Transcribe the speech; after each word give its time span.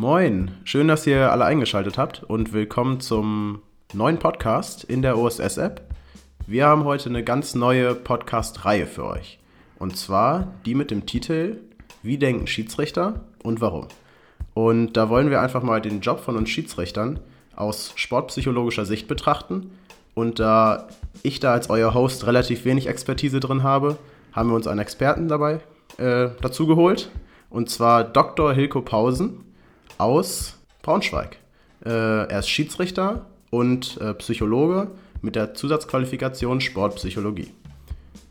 Moin, 0.00 0.52
schön, 0.62 0.86
dass 0.86 1.08
ihr 1.08 1.32
alle 1.32 1.44
eingeschaltet 1.44 1.98
habt 1.98 2.22
und 2.22 2.52
willkommen 2.52 3.00
zum 3.00 3.62
neuen 3.92 4.20
Podcast 4.20 4.84
in 4.84 5.02
der 5.02 5.18
OSS-App. 5.18 5.82
Wir 6.46 6.66
haben 6.66 6.84
heute 6.84 7.08
eine 7.08 7.24
ganz 7.24 7.56
neue 7.56 7.96
Podcast-Reihe 7.96 8.86
für 8.86 9.04
euch. 9.04 9.40
Und 9.76 9.96
zwar 9.96 10.54
die 10.64 10.76
mit 10.76 10.92
dem 10.92 11.04
Titel 11.04 11.56
Wie 12.04 12.16
denken 12.16 12.46
Schiedsrichter 12.46 13.24
und 13.42 13.60
warum? 13.60 13.88
Und 14.54 14.92
da 14.92 15.08
wollen 15.08 15.30
wir 15.30 15.40
einfach 15.40 15.64
mal 15.64 15.80
den 15.80 16.00
Job 16.00 16.20
von 16.20 16.36
uns 16.36 16.48
Schiedsrichtern 16.48 17.18
aus 17.56 17.92
sportpsychologischer 17.96 18.84
Sicht 18.84 19.08
betrachten. 19.08 19.72
Und 20.14 20.38
da 20.38 20.86
ich 21.24 21.40
da 21.40 21.54
als 21.54 21.70
euer 21.70 21.92
Host 21.92 22.24
relativ 22.24 22.64
wenig 22.64 22.86
Expertise 22.86 23.40
drin 23.40 23.64
habe, 23.64 23.98
haben 24.30 24.50
wir 24.50 24.54
uns 24.54 24.68
einen 24.68 24.78
Experten 24.78 25.26
dabei 25.26 25.58
äh, 25.96 26.28
dazu 26.40 26.68
geholt. 26.68 27.10
Und 27.50 27.68
zwar 27.68 28.04
Dr. 28.04 28.52
Hilko 28.52 28.80
Pausen 28.80 29.47
aus 29.98 30.58
Braunschweig. 30.82 31.38
Äh, 31.84 31.90
er 31.90 32.38
ist 32.38 32.48
Schiedsrichter 32.48 33.26
und 33.50 33.98
äh, 34.00 34.14
Psychologe 34.14 34.90
mit 35.22 35.36
der 35.36 35.54
Zusatzqualifikation 35.54 36.60
Sportpsychologie. 36.60 37.52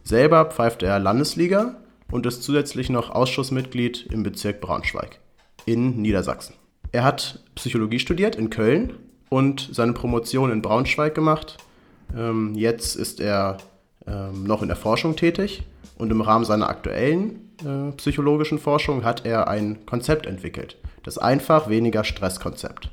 Selber 0.03 0.45
pfeift 0.45 0.83
er 0.83 0.99
Landesliga 0.99 1.75
und 2.11 2.25
ist 2.25 2.43
zusätzlich 2.43 2.89
noch 2.89 3.09
Ausschussmitglied 3.09 4.07
im 4.11 4.23
Bezirk 4.23 4.61
Braunschweig 4.61 5.19
in 5.65 6.01
Niedersachsen. 6.01 6.55
Er 6.91 7.03
hat 7.03 7.43
Psychologie 7.55 7.99
studiert 7.99 8.35
in 8.35 8.49
Köln 8.49 8.93
und 9.29 9.69
seine 9.73 9.93
Promotion 9.93 10.51
in 10.51 10.61
Braunschweig 10.61 11.13
gemacht. 11.13 11.57
Ähm, 12.15 12.55
jetzt 12.55 12.95
ist 12.95 13.19
er 13.19 13.57
ähm, 14.07 14.45
noch 14.45 14.61
in 14.61 14.69
der 14.69 14.77
Forschung 14.77 15.15
tätig 15.17 15.63
und 15.97 16.11
im 16.11 16.21
Rahmen 16.21 16.45
seiner 16.45 16.69
aktuellen 16.69 17.51
äh, 17.65 17.91
psychologischen 17.97 18.59
Forschung 18.59 19.03
hat 19.03 19.25
er 19.25 19.47
ein 19.47 19.85
Konzept 19.85 20.25
entwickelt, 20.25 20.77
das 21.07 21.17
einfach 21.17 21.69
weniger 21.69 22.03
Stresskonzept. 22.03 22.89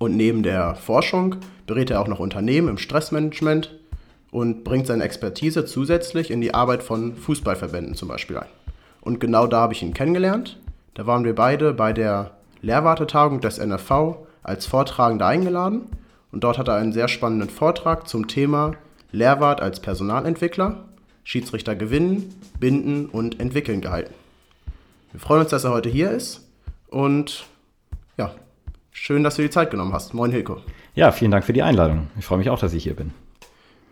Und 0.00 0.16
neben 0.16 0.42
der 0.42 0.74
Forschung 0.74 1.36
berät 1.68 1.88
er 1.88 2.00
auch 2.00 2.08
noch 2.08 2.18
Unternehmen 2.18 2.66
im 2.66 2.78
Stressmanagement 2.78 3.78
und 4.32 4.64
bringt 4.64 4.88
seine 4.88 5.04
Expertise 5.04 5.64
zusätzlich 5.64 6.32
in 6.32 6.40
die 6.40 6.52
Arbeit 6.52 6.82
von 6.82 7.14
Fußballverbänden 7.14 7.94
zum 7.94 8.08
Beispiel 8.08 8.38
ein. 8.38 8.48
Und 9.02 9.20
genau 9.20 9.46
da 9.46 9.60
habe 9.60 9.72
ich 9.72 9.84
ihn 9.84 9.94
kennengelernt. 9.94 10.58
Da 10.94 11.06
waren 11.06 11.22
wir 11.22 11.36
beide 11.36 11.74
bei 11.74 11.92
der 11.92 12.32
Lehrwartetagung 12.60 13.40
des 13.40 13.64
NFV 13.64 14.26
als 14.42 14.66
Vortragender 14.66 15.26
eingeladen 15.26 15.82
und 16.32 16.42
dort 16.42 16.58
hat 16.58 16.66
er 16.66 16.74
einen 16.74 16.92
sehr 16.92 17.06
spannenden 17.06 17.50
Vortrag 17.50 18.08
zum 18.08 18.26
Thema 18.26 18.72
Lehrwart 19.12 19.60
als 19.60 19.78
Personalentwickler, 19.78 20.86
Schiedsrichter 21.22 21.76
gewinnen, 21.76 22.34
binden 22.58 23.06
und 23.06 23.38
entwickeln 23.38 23.80
gehalten. 23.80 24.12
Wir 25.12 25.20
freuen 25.20 25.42
uns, 25.42 25.50
dass 25.50 25.62
er 25.62 25.70
heute 25.70 25.88
hier 25.88 26.10
ist 26.10 26.49
und 26.90 27.46
ja, 28.16 28.34
schön, 28.92 29.24
dass 29.24 29.36
du 29.36 29.42
die 29.42 29.50
Zeit 29.50 29.70
genommen 29.70 29.92
hast. 29.92 30.14
Moin 30.14 30.30
Hilko. 30.30 30.58
Ja, 30.94 31.12
vielen 31.12 31.30
Dank 31.30 31.44
für 31.44 31.52
die 31.52 31.62
Einladung. 31.62 32.08
Ich 32.18 32.24
freue 32.24 32.38
mich 32.38 32.50
auch, 32.50 32.58
dass 32.58 32.74
ich 32.74 32.82
hier 32.84 32.94
bin. 32.94 33.12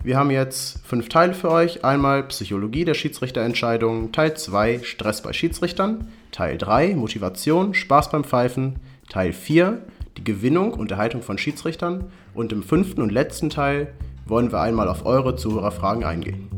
Wir 0.03 0.17
haben 0.17 0.31
jetzt 0.31 0.87
fünf 0.87 1.09
Teile 1.09 1.35
für 1.35 1.51
euch. 1.51 1.85
Einmal 1.85 2.23
Psychologie 2.25 2.85
der 2.85 2.95
Schiedsrichterentscheidungen, 2.95 4.13
Teil 4.13 4.37
2 4.37 4.81
Stress 4.85 5.23
bei 5.23 5.33
Schiedsrichtern, 5.33 6.09
Teil 6.31 6.57
3 6.57 6.95
Motivation, 6.95 7.75
Spaß 7.75 8.11
beim 8.11 8.25
Pfeifen, 8.25 8.77
Teil 9.09 9.33
4 9.33 9.83
die 10.19 10.25
Gewinnung 10.25 10.75
und 10.75 10.91
Erhaltung 10.91 11.23
von 11.23 11.39
Schiedsrichtern 11.39 12.11
und 12.35 12.53
im 12.53 12.63
fünften 12.63 13.01
und 13.01 13.11
letzten 13.11 13.51
Teil 13.51 13.95
wollen 14.27 14.53
wir 14.53 14.61
einmal 14.61 14.89
auf 14.89 15.07
eure 15.07 15.37
Zuhörerfragen 15.37 16.05
eingehen. 16.05 16.49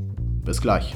Bis 0.45 0.61
gleich. 0.61 0.95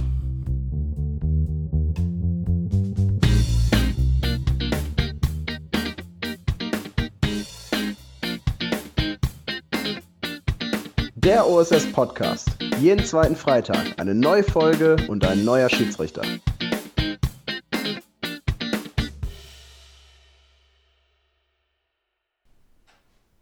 Der 11.25 11.48
OSS 11.48 11.91
Podcast. 11.91 12.50
Jeden 12.81 13.03
zweiten 13.03 13.34
Freitag 13.34 13.99
eine 13.99 14.15
neue 14.15 14.44
Folge 14.44 14.97
und 15.09 15.25
ein 15.25 15.43
neuer 15.43 15.71
Schiedsrichter. 15.71 16.21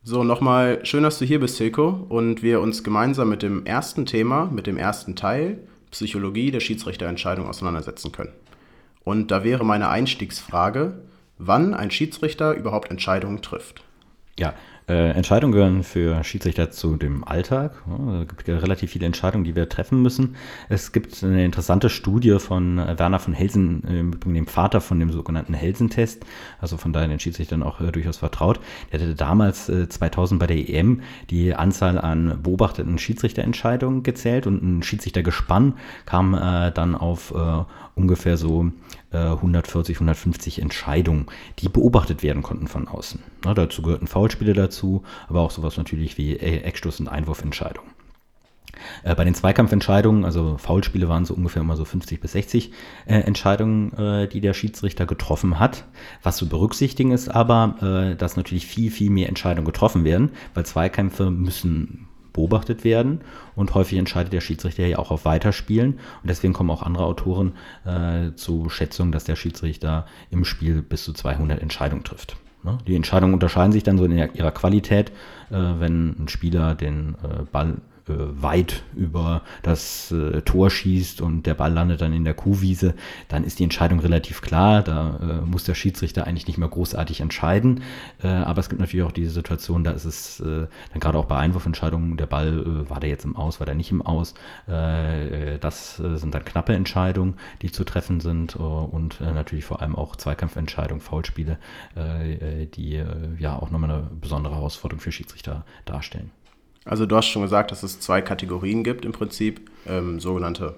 So, 0.04 0.22
nochmal 0.22 0.86
schön, 0.86 1.02
dass 1.02 1.18
du 1.18 1.24
hier 1.24 1.40
bist, 1.40 1.58
Hilko, 1.58 2.06
und 2.08 2.44
wir 2.44 2.60
uns 2.60 2.84
gemeinsam 2.84 3.28
mit 3.28 3.42
dem 3.42 3.66
ersten 3.66 4.06
Thema, 4.06 4.46
mit 4.46 4.68
dem 4.68 4.76
ersten 4.76 5.16
Teil, 5.16 5.66
Psychologie 5.90 6.52
der 6.52 6.60
Schiedsrichterentscheidung 6.60 7.48
auseinandersetzen 7.48 8.12
können. 8.12 8.32
Und 9.02 9.32
da 9.32 9.42
wäre 9.42 9.64
meine 9.64 9.88
Einstiegsfrage, 9.88 11.02
wann 11.36 11.74
ein 11.74 11.90
Schiedsrichter 11.90 12.54
überhaupt 12.54 12.92
Entscheidungen 12.92 13.42
trifft. 13.42 13.82
Ja, 14.38 14.54
Entscheidungen 14.92 15.52
gehören 15.52 15.82
für 15.82 16.22
Schiedsrichter 16.24 16.70
zu 16.70 16.96
dem 16.96 17.24
Alltag. 17.24 17.82
Es 18.22 18.28
gibt 18.28 18.48
relativ 18.48 18.90
viele 18.90 19.06
Entscheidungen, 19.06 19.44
die 19.44 19.54
wir 19.54 19.68
treffen 19.68 20.02
müssen. 20.02 20.36
Es 20.68 20.92
gibt 20.92 21.22
eine 21.22 21.44
interessante 21.44 21.88
Studie 21.88 22.38
von 22.38 22.78
äh, 22.78 22.98
Werner 22.98 23.18
von 23.18 23.34
Helsen, 23.34 23.84
äh, 23.84 24.28
dem 24.28 24.46
Vater 24.46 24.80
von 24.80 24.98
dem 24.98 25.10
sogenannten 25.10 25.54
Helsen-Test, 25.54 26.24
also 26.60 26.76
von 26.76 26.92
daher 26.92 27.08
den 27.08 27.20
Schiedsrichtern 27.20 27.62
auch 27.62 27.80
äh, 27.80 27.92
durchaus 27.92 28.18
vertraut. 28.18 28.60
Der 28.92 29.00
hatte 29.00 29.14
damals 29.14 29.66
2000 29.66 30.40
bei 30.40 30.46
der 30.46 30.68
EM 30.68 31.02
die 31.30 31.54
Anzahl 31.54 31.98
an 31.98 32.40
beobachteten 32.42 32.98
Schiedsrichterentscheidungen 32.98 34.02
gezählt 34.02 34.46
und 34.46 34.62
ein 34.62 34.82
Schiedsrichtergespann 34.82 35.74
kam 36.06 36.32
dann 36.32 36.94
auf 36.94 37.34
ungefähr 37.94 38.36
so 38.36 38.70
140, 39.12 39.96
150 39.96 40.60
Entscheidungen, 40.60 41.26
die 41.58 41.68
beobachtet 41.68 42.22
werden 42.22 42.42
konnten 42.42 42.66
von 42.66 42.88
außen. 42.88 43.20
Na, 43.44 43.54
dazu 43.54 43.82
gehörten 43.82 44.06
Foulspiele 44.06 44.52
dazu, 44.52 45.02
aber 45.28 45.40
auch 45.40 45.50
sowas 45.50 45.76
natürlich 45.76 46.18
wie 46.18 46.38
Eckstoß- 46.38 47.00
und 47.00 47.08
Einwurfentscheidungen. 47.08 47.90
Äh, 49.02 49.14
bei 49.14 49.24
den 49.24 49.34
Zweikampfentscheidungen, 49.34 50.24
also 50.24 50.56
Foulspiele 50.58 51.08
waren 51.08 51.24
so 51.24 51.34
ungefähr 51.34 51.62
immer 51.62 51.76
so 51.76 51.84
50 51.84 52.20
bis 52.20 52.32
60 52.32 52.72
äh, 53.06 53.14
Entscheidungen, 53.14 53.92
äh, 53.94 54.28
die 54.28 54.40
der 54.40 54.54
Schiedsrichter 54.54 55.06
getroffen 55.06 55.58
hat. 55.58 55.84
Was 56.22 56.36
zu 56.36 56.48
berücksichtigen 56.48 57.12
ist 57.12 57.28
aber, 57.28 58.12
äh, 58.12 58.16
dass 58.16 58.36
natürlich 58.36 58.66
viel, 58.66 58.90
viel 58.90 59.10
mehr 59.10 59.28
Entscheidungen 59.28 59.66
getroffen 59.66 60.04
werden, 60.04 60.30
weil 60.54 60.66
Zweikämpfe 60.66 61.30
müssen 61.30 62.08
beobachtet 62.32 62.82
werden 62.82 63.20
und 63.56 63.74
häufig 63.74 63.98
entscheidet 63.98 64.32
der 64.32 64.40
Schiedsrichter 64.40 64.86
ja 64.86 64.98
auch 64.98 65.10
auf 65.10 65.26
Weiterspielen 65.26 65.94
und 66.22 66.30
deswegen 66.30 66.54
kommen 66.54 66.70
auch 66.70 66.82
andere 66.82 67.04
Autoren 67.04 67.52
äh, 67.84 68.34
zu 68.36 68.70
Schätzungen, 68.70 69.12
dass 69.12 69.24
der 69.24 69.36
Schiedsrichter 69.36 70.06
im 70.30 70.46
Spiel 70.46 70.80
bis 70.80 71.04
zu 71.04 71.12
200 71.12 71.60
Entscheidungen 71.60 72.04
trifft. 72.04 72.36
Ne? 72.62 72.78
Die 72.86 72.96
Entscheidungen 72.96 73.34
unterscheiden 73.34 73.72
sich 73.72 73.82
dann 73.82 73.98
so 73.98 74.04
in 74.04 74.12
ihrer 74.12 74.50
Qualität, 74.52 75.10
äh, 75.50 75.56
wenn 75.78 76.16
ein 76.18 76.28
Spieler 76.28 76.74
den 76.74 77.16
äh, 77.22 77.42
Ball 77.50 77.78
weit 78.06 78.82
über 78.94 79.42
das 79.62 80.10
äh, 80.10 80.42
Tor 80.42 80.70
schießt 80.70 81.20
und 81.20 81.46
der 81.46 81.54
Ball 81.54 81.72
landet 81.72 82.00
dann 82.00 82.12
in 82.12 82.24
der 82.24 82.34
Kuhwiese, 82.34 82.94
dann 83.28 83.44
ist 83.44 83.58
die 83.58 83.64
Entscheidung 83.64 84.00
relativ 84.00 84.42
klar. 84.42 84.82
Da 84.82 85.18
äh, 85.20 85.46
muss 85.46 85.64
der 85.64 85.74
Schiedsrichter 85.74 86.26
eigentlich 86.26 86.46
nicht 86.46 86.58
mehr 86.58 86.68
großartig 86.68 87.20
entscheiden. 87.20 87.82
Äh, 88.22 88.28
aber 88.28 88.60
es 88.60 88.68
gibt 88.68 88.80
natürlich 88.80 89.04
auch 89.04 89.12
diese 89.12 89.30
Situation, 89.30 89.84
da 89.84 89.92
ist 89.92 90.04
es 90.04 90.40
äh, 90.40 90.66
dann 90.92 91.00
gerade 91.00 91.18
auch 91.18 91.26
bei 91.26 91.36
Einwurfentscheidungen, 91.36 92.16
der 92.16 92.26
Ball 92.26 92.58
äh, 92.58 92.90
war 92.90 93.00
der 93.00 93.10
jetzt 93.10 93.24
im 93.24 93.36
Aus, 93.36 93.60
war 93.60 93.66
der 93.66 93.74
nicht 93.74 93.90
im 93.90 94.02
Aus. 94.02 94.34
das 94.66 95.96
sind 95.96 96.34
dann 96.34 96.44
knappe 96.44 96.74
Entscheidungen, 96.74 97.34
die 97.62 97.70
zu 97.70 97.84
treffen 97.84 98.20
sind 98.20 98.56
und 98.56 99.20
natürlich 99.20 99.64
vor 99.64 99.80
allem 99.80 99.96
auch 99.96 100.16
Zweikampfentscheidungen, 100.16 101.00
Foulspiele, 101.00 101.58
die 102.74 103.02
ja 103.38 103.56
auch 103.56 103.70
nochmal 103.70 103.90
eine 103.90 104.10
besondere 104.20 104.54
Herausforderung 104.54 105.00
für 105.00 105.12
Schiedsrichter 105.12 105.64
darstellen. 105.84 106.30
Also 106.84 107.06
du 107.06 107.16
hast 107.16 107.26
schon 107.26 107.42
gesagt, 107.42 107.70
dass 107.70 107.82
es 107.82 108.00
zwei 108.00 108.22
Kategorien 108.22 108.82
gibt 108.82 109.04
im 109.04 109.12
Prinzip, 109.12 109.70
ähm, 109.86 110.20
sogenannte 110.20 110.74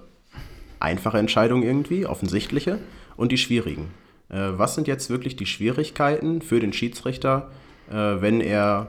einfache 0.79 1.17
Entscheidungen 1.17 1.63
irgendwie, 1.63 2.05
offensichtliche, 2.05 2.79
und 3.17 3.31
die 3.31 3.37
schwierigen. 3.37 3.91
Äh, 4.29 4.51
was 4.57 4.75
sind 4.75 4.87
jetzt 4.87 5.09
wirklich 5.09 5.35
die 5.35 5.45
Schwierigkeiten 5.45 6.41
für 6.41 6.59
den 6.59 6.73
Schiedsrichter, 6.73 7.49
äh, 7.89 7.93
wenn 7.93 8.41
er 8.41 8.87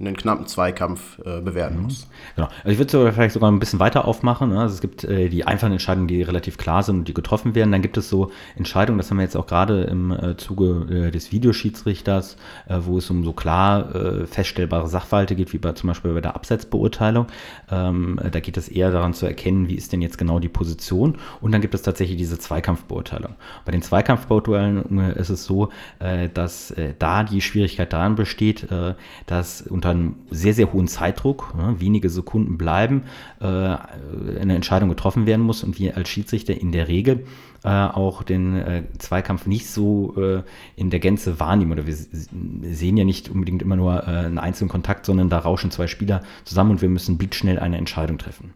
einen 0.00 0.16
knappen 0.16 0.46
Zweikampf 0.46 1.20
äh, 1.20 1.40
bewerten 1.40 1.76
mhm. 1.76 1.82
muss. 1.84 2.08
Genau. 2.34 2.48
Also 2.64 2.70
ich 2.70 2.78
würde 2.78 3.08
es 3.08 3.14
vielleicht 3.14 3.34
sogar 3.34 3.50
ein 3.50 3.60
bisschen 3.60 3.78
weiter 3.78 4.06
aufmachen. 4.06 4.48
Ne? 4.50 4.60
Also 4.60 4.74
es 4.74 4.80
gibt 4.80 5.04
äh, 5.04 5.28
die 5.28 5.46
einfachen 5.46 5.70
Entscheidungen, 5.70 6.08
die 6.08 6.22
relativ 6.22 6.56
klar 6.56 6.82
sind 6.82 6.98
und 6.98 7.08
die 7.08 7.14
getroffen 7.14 7.54
werden. 7.54 7.70
Dann 7.70 7.80
gibt 7.80 7.96
es 7.96 8.08
so 8.08 8.32
Entscheidungen, 8.56 8.98
das 8.98 9.10
haben 9.10 9.18
wir 9.18 9.22
jetzt 9.22 9.36
auch 9.36 9.46
gerade 9.46 9.84
im 9.84 10.10
äh, 10.10 10.36
Zuge 10.36 10.86
äh, 10.90 11.10
des 11.12 11.30
Videoschiedsrichters, 11.30 12.36
äh, 12.68 12.78
wo 12.80 12.98
es 12.98 13.08
um 13.08 13.22
so 13.22 13.32
klar 13.32 13.94
äh, 13.94 14.26
feststellbare 14.26 14.88
Sachverhalte 14.88 15.36
geht, 15.36 15.52
wie 15.52 15.58
bei, 15.58 15.72
zum 15.72 15.86
Beispiel 15.86 16.12
bei 16.12 16.20
der 16.20 16.34
Absetzbeurteilung. 16.34 17.28
Ähm, 17.70 18.18
da 18.32 18.40
geht 18.40 18.56
es 18.56 18.68
eher 18.68 18.90
daran 18.90 19.14
zu 19.14 19.26
erkennen, 19.26 19.68
wie 19.68 19.76
ist 19.76 19.92
denn 19.92 20.02
jetzt 20.02 20.18
genau 20.18 20.40
die 20.40 20.48
Position. 20.48 21.18
Und 21.40 21.52
dann 21.52 21.60
gibt 21.60 21.74
es 21.74 21.82
tatsächlich 21.82 22.16
diese 22.16 22.38
Zweikampfbeurteilung. 22.38 23.36
Bei 23.64 23.70
den 23.70 23.82
Zweikampfbeurteilungen 23.82 25.12
ist 25.14 25.28
es 25.28 25.44
so, 25.44 25.70
dass 26.34 26.74
da 26.98 27.22
die 27.24 27.40
Schwierigkeit 27.40 27.92
daran 27.92 28.14
besteht, 28.14 28.66
dass 29.26 29.62
unter 29.62 29.83
unter 29.84 29.90
einem 29.90 30.14
sehr, 30.30 30.54
sehr 30.54 30.72
hohen 30.72 30.88
Zeitdruck, 30.88 31.54
ne, 31.54 31.76
wenige 31.78 32.08
Sekunden 32.08 32.56
bleiben, 32.56 33.02
äh, 33.40 33.44
eine 33.44 34.54
Entscheidung 34.54 34.88
getroffen 34.88 35.26
werden 35.26 35.42
muss 35.42 35.62
und 35.62 35.78
wir 35.78 35.96
als 35.96 36.08
Schiedsrichter 36.08 36.58
in 36.58 36.72
der 36.72 36.88
Regel 36.88 37.26
äh, 37.64 37.68
auch 37.68 38.22
den 38.22 38.56
äh, 38.56 38.82
Zweikampf 38.98 39.46
nicht 39.46 39.68
so 39.68 40.14
äh, 40.16 40.42
in 40.76 40.88
der 40.88 41.00
Gänze 41.00 41.38
wahrnehmen. 41.38 41.72
Oder 41.72 41.86
wir 41.86 41.94
sehen 41.94 42.96
ja 42.96 43.04
nicht 43.04 43.28
unbedingt 43.28 43.60
immer 43.60 43.76
nur 43.76 44.04
äh, 44.04 44.06
einen 44.06 44.38
einzelnen 44.38 44.70
Kontakt, 44.70 45.04
sondern 45.04 45.28
da 45.28 45.38
rauschen 45.38 45.70
zwei 45.70 45.86
Spieler 45.86 46.22
zusammen 46.44 46.72
und 46.72 46.82
wir 46.82 46.88
müssen 46.88 47.18
blitzschnell 47.18 47.58
eine 47.58 47.76
Entscheidung 47.76 48.16
treffen. 48.16 48.54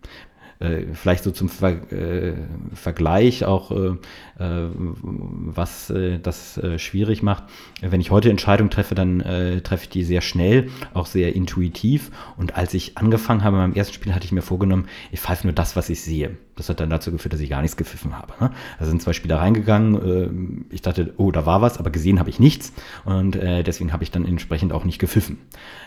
Äh, 0.61 0.87
vielleicht 0.93 1.23
so 1.23 1.31
zum 1.31 1.49
Ver 1.49 1.93
äh, 1.93 2.35
Vergleich 2.75 3.45
auch, 3.45 3.71
äh, 3.71 3.97
was 4.39 5.93
das 6.23 6.61
schwierig 6.77 7.25
macht. 7.25 7.45
Wenn 7.81 8.01
ich 8.01 8.13
heute 8.13 8.31
Entscheidungen 8.31 8.71
treffe, 8.71 8.95
dann 8.95 9.19
treffe 9.65 9.85
ich 9.85 9.89
die 9.89 10.05
sehr 10.05 10.21
schnell, 10.21 10.71
auch 10.95 11.07
sehr 11.07 11.35
intuitiv. 11.35 12.13
Und 12.37 12.57
als 12.57 12.73
ich 12.73 12.97
angefangen 12.99 13.43
habe 13.43 13.57
beim 13.57 13.73
ersten 13.73 13.95
Spiel, 13.95 14.15
hatte 14.15 14.27
ich 14.27 14.33
mir 14.33 14.43
vorgenommen, 14.43 14.87
ich 15.11 15.19
pfeife 15.19 15.45
nur 15.45 15.55
das, 15.55 15.75
was 15.75 15.89
ich 15.89 16.03
sehe. 16.03 16.37
Das 16.55 16.69
hat 16.69 16.79
dann 16.79 16.89
dazu 16.89 17.11
geführt, 17.11 17.33
dass 17.33 17.41
ich 17.41 17.51
gar 17.51 17.63
nichts 17.63 17.77
gepfiffen 17.77 18.17
habe. 18.17 18.33
Ne? 18.41 18.53
Also 18.79 18.91
sind 18.91 19.03
zwei 19.03 19.13
Spieler 19.13 19.39
reingegangen. 19.39 20.67
ich 20.71 20.83
dachte, 20.83 21.15
oh, 21.17 21.33
da 21.33 21.45
war 21.45 21.61
was, 21.61 21.79
aber 21.79 21.91
gesehen 21.91 22.21
habe 22.21 22.31
ich 22.31 22.39
nichts. 22.39 22.73
Und 23.05 23.35
deswegen 23.35 23.93
habe 23.93 24.05
ich 24.05 24.13
dann 24.13 24.25
entsprechend 24.25 24.73
auch 24.73 24.85
nicht 24.85 25.01
gepfiffen. 25.01 25.39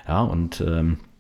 Ja, 0.09 0.24
und 0.24 0.59
ähm, 0.59 0.97
äh, 0.97 1.10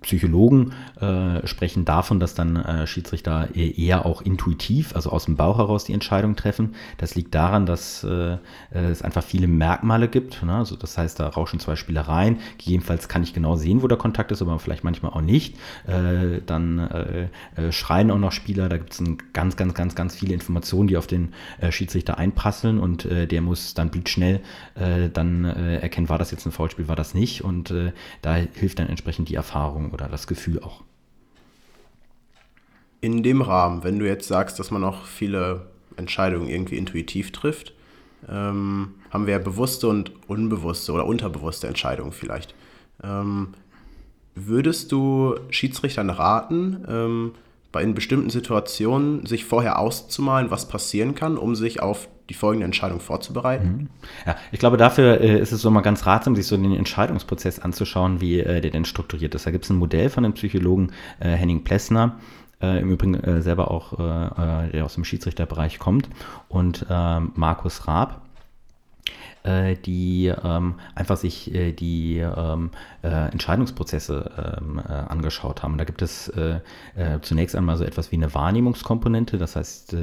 Psychologen 0.00 0.72
äh, 0.98 1.46
sprechen 1.46 1.84
davon, 1.84 2.18
dass 2.18 2.34
dann 2.34 2.56
äh, 2.56 2.86
Schiedsrichter 2.86 3.54
eher 3.54 4.06
auch 4.06 4.22
intuitiv, 4.22 4.96
also 4.96 5.10
aus 5.10 5.26
dem 5.26 5.36
Bauch 5.36 5.58
heraus 5.58 5.84
die 5.84 5.92
Entscheidung 5.92 6.34
treffen. 6.34 6.74
Das 6.96 7.14
liegt 7.14 7.34
daran, 7.34 7.66
dass 7.66 8.04
äh, 8.04 8.38
es 8.70 9.02
einfach 9.02 9.22
viele 9.22 9.48
Merkmale 9.48 10.08
gibt. 10.08 10.42
Ne? 10.42 10.54
Also 10.54 10.76
das 10.76 10.96
heißt, 10.96 11.20
da 11.20 11.28
rauschen 11.28 11.60
zwei 11.60 11.76
Spieler 11.76 12.02
rein. 12.02 12.38
Gegebenenfalls 12.56 13.08
kann 13.08 13.22
ich 13.22 13.34
genau 13.34 13.56
sehen, 13.56 13.82
wo 13.82 13.88
der 13.88 13.98
Kontakt 13.98 14.32
ist, 14.32 14.40
aber 14.40 14.58
vielleicht 14.58 14.82
manchmal 14.82 15.12
auch 15.12 15.20
nicht. 15.20 15.56
Äh, 15.86 16.40
dann 16.46 16.78
äh, 16.78 17.70
schreien 17.70 18.10
auch 18.10 18.18
noch 18.18 18.32
Spieler. 18.32 18.70
Da 18.70 18.78
gibt 18.78 18.94
es 18.94 19.02
ganz, 19.34 19.56
ganz, 19.56 19.74
ganz, 19.74 19.94
ganz 19.94 20.16
viele 20.16 20.32
Informationen, 20.32 20.88
die 20.88 20.96
auf 20.96 21.06
den 21.06 21.34
Schiedsrichter 21.70 22.18
einprasseln 22.18 22.78
und 22.78 23.06
der 23.10 23.40
muss 23.40 23.74
dann 23.74 23.90
blitzschnell 23.90 24.40
dann 24.74 25.44
erkennen, 25.44 26.08
war 26.08 26.18
das 26.18 26.30
jetzt 26.30 26.46
ein 26.46 26.52
Foulspiel, 26.52 26.88
war 26.88 26.96
das 26.96 27.14
nicht. 27.14 27.42
Und 27.42 27.74
da 28.22 28.34
hilft 28.54 28.78
dann 28.78 28.88
entsprechend 28.88 29.01
entsprechend 29.02 29.28
die 29.28 29.34
Erfahrung 29.34 29.90
oder 29.90 30.06
das 30.06 30.28
Gefühl 30.28 30.62
auch. 30.62 30.82
In 33.00 33.24
dem 33.24 33.42
Rahmen, 33.42 33.82
wenn 33.82 33.98
du 33.98 34.06
jetzt 34.06 34.28
sagst, 34.28 34.60
dass 34.60 34.70
man 34.70 34.84
auch 34.84 35.06
viele 35.06 35.66
Entscheidungen 35.96 36.48
irgendwie 36.48 36.76
intuitiv 36.76 37.32
trifft, 37.32 37.74
ähm, 38.28 38.94
haben 39.10 39.26
wir 39.26 39.32
ja 39.32 39.38
bewusste 39.40 39.88
und 39.88 40.12
unbewusste 40.28 40.92
oder 40.92 41.04
unterbewusste 41.04 41.66
Entscheidungen 41.66 42.12
vielleicht. 42.12 42.54
Ähm, 43.02 43.54
würdest 44.36 44.92
du 44.92 45.34
Schiedsrichtern 45.50 46.08
raten, 46.08 46.84
ähm, 46.88 47.32
bei 47.72 47.82
in 47.82 47.94
bestimmten 47.94 48.30
Situationen 48.30 49.26
sich 49.26 49.44
vorher 49.44 49.80
auszumalen, 49.80 50.52
was 50.52 50.68
passieren 50.68 51.16
kann, 51.16 51.36
um 51.36 51.56
sich 51.56 51.82
auf 51.82 52.08
die 52.32 52.38
folgende 52.38 52.64
Entscheidung 52.64 52.98
vorzubereiten? 52.98 53.66
Mhm. 53.66 53.88
Ja, 54.26 54.36
ich 54.50 54.58
glaube, 54.58 54.78
dafür 54.78 55.20
äh, 55.20 55.38
ist 55.38 55.52
es 55.52 55.60
so 55.60 55.70
mal 55.70 55.82
ganz 55.82 56.06
ratsam, 56.06 56.34
sich 56.34 56.46
so 56.46 56.56
den 56.56 56.74
Entscheidungsprozess 56.74 57.58
anzuschauen, 57.58 58.22
wie 58.22 58.40
äh, 58.40 58.62
der 58.62 58.70
denn 58.70 58.86
strukturiert 58.86 59.34
ist. 59.34 59.46
Da 59.46 59.50
gibt 59.50 59.64
es 59.64 59.70
ein 59.70 59.76
Modell 59.76 60.08
von 60.08 60.22
dem 60.22 60.32
Psychologen 60.32 60.92
äh, 61.20 61.28
Henning 61.28 61.62
Plessner, 61.62 62.16
äh, 62.62 62.80
im 62.80 62.90
Übrigen 62.90 63.14
äh, 63.14 63.42
selber 63.42 63.70
auch, 63.70 63.92
äh, 63.98 64.70
der 64.70 64.84
aus 64.86 64.94
dem 64.94 65.04
Schiedsrichterbereich 65.04 65.78
kommt, 65.78 66.08
und 66.48 66.86
ähm, 66.88 67.32
Markus 67.34 67.86
Raab 67.86 68.22
äh, 69.44 69.76
die 69.76 70.32
ähm, 70.42 70.74
einfach 70.94 71.16
sich 71.16 71.52
äh, 71.54 71.72
die 71.72 72.18
ähm, 72.18 72.70
äh, 73.02 73.30
Entscheidungsprozesse 73.30 74.58
ähm, 74.60 74.78
äh, 74.78 74.92
angeschaut 74.92 75.62
haben. 75.62 75.78
Da 75.78 75.84
gibt 75.84 76.02
es 76.02 76.28
äh, 76.28 76.60
äh, 76.94 77.20
zunächst 77.22 77.56
einmal 77.56 77.76
so 77.76 77.84
etwas 77.84 78.12
wie 78.12 78.16
eine 78.16 78.34
Wahrnehmungskomponente. 78.34 79.38
Das 79.38 79.56
heißt, 79.56 79.96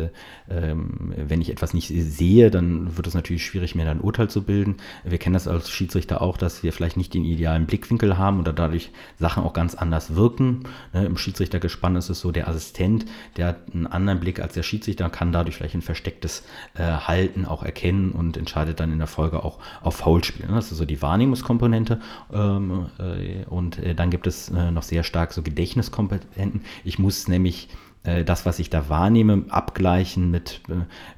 ähm, 0.50 1.14
wenn 1.16 1.42
ich 1.42 1.50
etwas 1.50 1.74
nicht 1.74 1.88
sehe, 1.88 2.52
dann 2.52 2.98
wird 2.98 3.08
es 3.08 3.14
natürlich 3.14 3.46
schwierig, 3.46 3.76
mir 3.76 3.90
ein 3.90 4.02
Urteil 4.02 4.30
zu 4.30 4.44
bilden. 4.44 4.78
Wir 5.04 5.18
kennen 5.18 5.34
das 5.34 5.48
als 5.48 5.70
Schiedsrichter 5.70 6.22
auch, 6.22 6.38
dass 6.38 6.64
wir 6.64 6.74
vielleicht 6.74 6.98
nicht 6.98 7.14
den 7.14 7.24
idealen 7.24 7.66
Blickwinkel 7.66 8.18
haben 8.18 8.40
oder 8.40 8.54
dadurch 8.54 8.92
Sachen 9.18 9.44
auch 9.44 9.54
ganz 9.54 9.76
anders 9.76 10.16
wirken. 10.16 10.64
Ne, 10.94 11.06
Im 11.06 11.18
Schiedsrichtergespann 11.18 11.96
ist 11.96 12.10
es 12.10 12.20
so, 12.20 12.32
der 12.32 12.48
Assistent, 12.48 13.06
der 13.38 13.48
hat 13.48 13.74
einen 13.74 13.88
anderen 13.88 14.20
Blick 14.20 14.40
als 14.40 14.54
der 14.54 14.64
Schiedsrichter, 14.64 15.10
kann 15.10 15.32
dadurch 15.32 15.56
vielleicht 15.56 15.76
ein 15.76 15.82
verstecktes 15.82 16.44
Halten 16.78 17.46
auch 17.46 17.64
erkennen 17.64 18.12
und 18.12 18.38
entscheidet 18.38 18.80
dann 18.80 18.92
in 18.92 19.00
der 19.00 19.08
Folge 19.08 19.29
Folge 19.30 19.44
auch 19.44 19.60
auf 19.82 19.98
Foul 19.98 20.24
spielen. 20.24 20.50
Das 20.54 20.72
ist 20.72 20.78
so 20.78 20.86
die 20.86 21.02
Wahrnehmungskomponente. 21.02 22.00
Ähm, 22.34 22.88
äh, 23.00 23.46
und 23.46 23.80
äh, 23.80 23.96
dann 23.96 24.10
gibt 24.10 24.28
es 24.28 24.50
äh, 24.50 24.72
noch 24.72 24.84
sehr 24.84 25.04
stark 25.04 25.34
so 25.34 25.42
Gedächtniskomponenten. 25.42 26.62
Ich 26.84 27.00
muss 27.00 27.28
nämlich 27.28 27.70
äh, 28.04 28.24
das, 28.24 28.46
was 28.46 28.60
ich 28.60 28.70
da 28.70 28.88
wahrnehme, 28.88 29.44
abgleichen 29.50 30.32
mit 30.32 30.62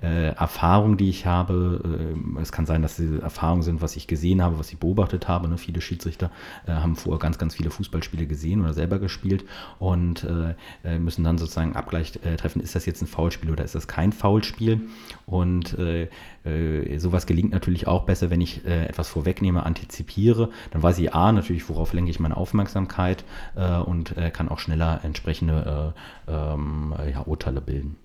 äh, 0.02 0.30
Erfahrungen, 0.30 0.98
die 0.98 1.10
ich 1.10 1.28
habe. 1.28 2.16
Äh, 2.36 2.42
es 2.42 2.52
kann 2.52 2.66
sein, 2.66 2.82
dass 2.82 2.96
diese 2.96 3.22
Erfahrungen 3.22 3.62
sind, 3.62 3.82
was 3.82 3.96
ich 3.96 4.08
gesehen 4.08 4.42
habe, 4.42 4.58
was 4.58 4.72
ich 4.72 4.80
beobachtet 4.80 5.28
habe. 5.28 5.48
Ne? 5.48 5.60
Viele 5.60 5.80
Schiedsrichter 5.80 6.32
äh, 6.66 6.72
haben 6.72 6.96
vorher 6.96 7.20
ganz, 7.20 7.38
ganz 7.38 7.56
viele 7.56 7.70
Fußballspiele 7.70 8.26
gesehen 8.26 8.62
oder 8.62 8.74
selber 8.74 8.98
gespielt 8.98 9.46
und 9.78 10.24
äh, 10.24 10.98
müssen 10.98 11.24
dann 11.24 11.38
sozusagen 11.38 11.76
Abgleich 11.76 12.14
treffen, 12.38 12.62
ist 12.62 12.76
das 12.76 12.86
jetzt 12.86 13.02
ein 13.02 13.08
Foulspiel 13.08 13.52
oder 13.52 13.64
ist 13.64 13.76
das 13.76 13.88
kein 13.88 14.12
Foulspiel? 14.12 14.82
Und 15.26 15.78
sowas 16.98 17.26
gelingt 17.26 17.52
natürlich 17.52 17.88
auch 17.88 18.04
besser, 18.04 18.30
wenn 18.30 18.42
ich 18.42 18.66
etwas 18.66 19.10
vorwegnehme, 19.10 19.64
antizipiere. 19.66 20.50
Dann 20.72 20.84
weiß 20.84 21.00
ich 21.00 21.14
A, 21.14 21.32
natürlich, 21.32 21.68
worauf 21.70 21.94
lenke 21.94 22.12
ich 22.12 22.20
meine 22.20 22.38
Aufmerksamkeit 22.38 23.24
und 23.86 24.16
kann 24.34 24.50
auch 24.50 24.60
schneller 24.60 25.02
entsprechende 25.04 25.94
ähm, 26.28 26.71
äh, 26.98 27.12
ja, 27.12 27.22
Urteile 27.22 27.62
bilden. 27.62 27.98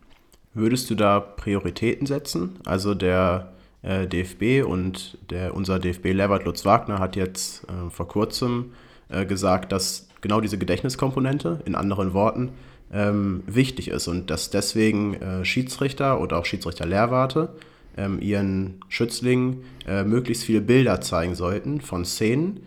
Würdest 0.55 0.89
du 0.89 0.95
da 0.95 1.21
Prioritäten 1.21 2.07
setzen? 2.07 2.57
Also 2.65 2.95
der 2.95 3.53
äh, 3.83 4.07
DFB 4.07 4.67
und 4.67 5.19
der, 5.31 5.55
unser 5.55 5.79
DFB-Levert 5.79 6.45
Lutz 6.45 6.65
Wagner 6.65 6.99
hat 6.99 7.15
jetzt 7.15 7.65
äh, 7.65 7.91
vor 7.91 8.09
kurzem 8.09 8.73
äh, 9.09 9.27
gesagt, 9.27 9.71
dass 9.71 10.09
genau 10.21 10.41
diese 10.41 10.59
Gedächtniskomponente, 10.59 11.61
in 11.67 11.75
anderen 11.75 12.15
Worten, 12.15 12.51
ähm, 12.93 13.43
wichtig 13.47 13.89
ist 13.89 14.09
und 14.09 14.31
dass 14.31 14.51
deswegen 14.51 15.15
äh, 15.15 15.45
Schiedsrichter 15.45 16.21
oder 16.21 16.39
auch 16.39 16.45
Schiedsrichter-Lehrwarte 16.45 17.51
ähm, 17.97 18.21
ihren 18.21 18.81
Schützlingen 18.89 19.65
äh, 19.87 20.05
möglichst 20.05 20.45
viele 20.45 20.61
Bilder 20.61 21.01
zeigen 21.01 21.35
sollten 21.35 21.81
von 21.81 22.05
Szenen, 22.05 22.61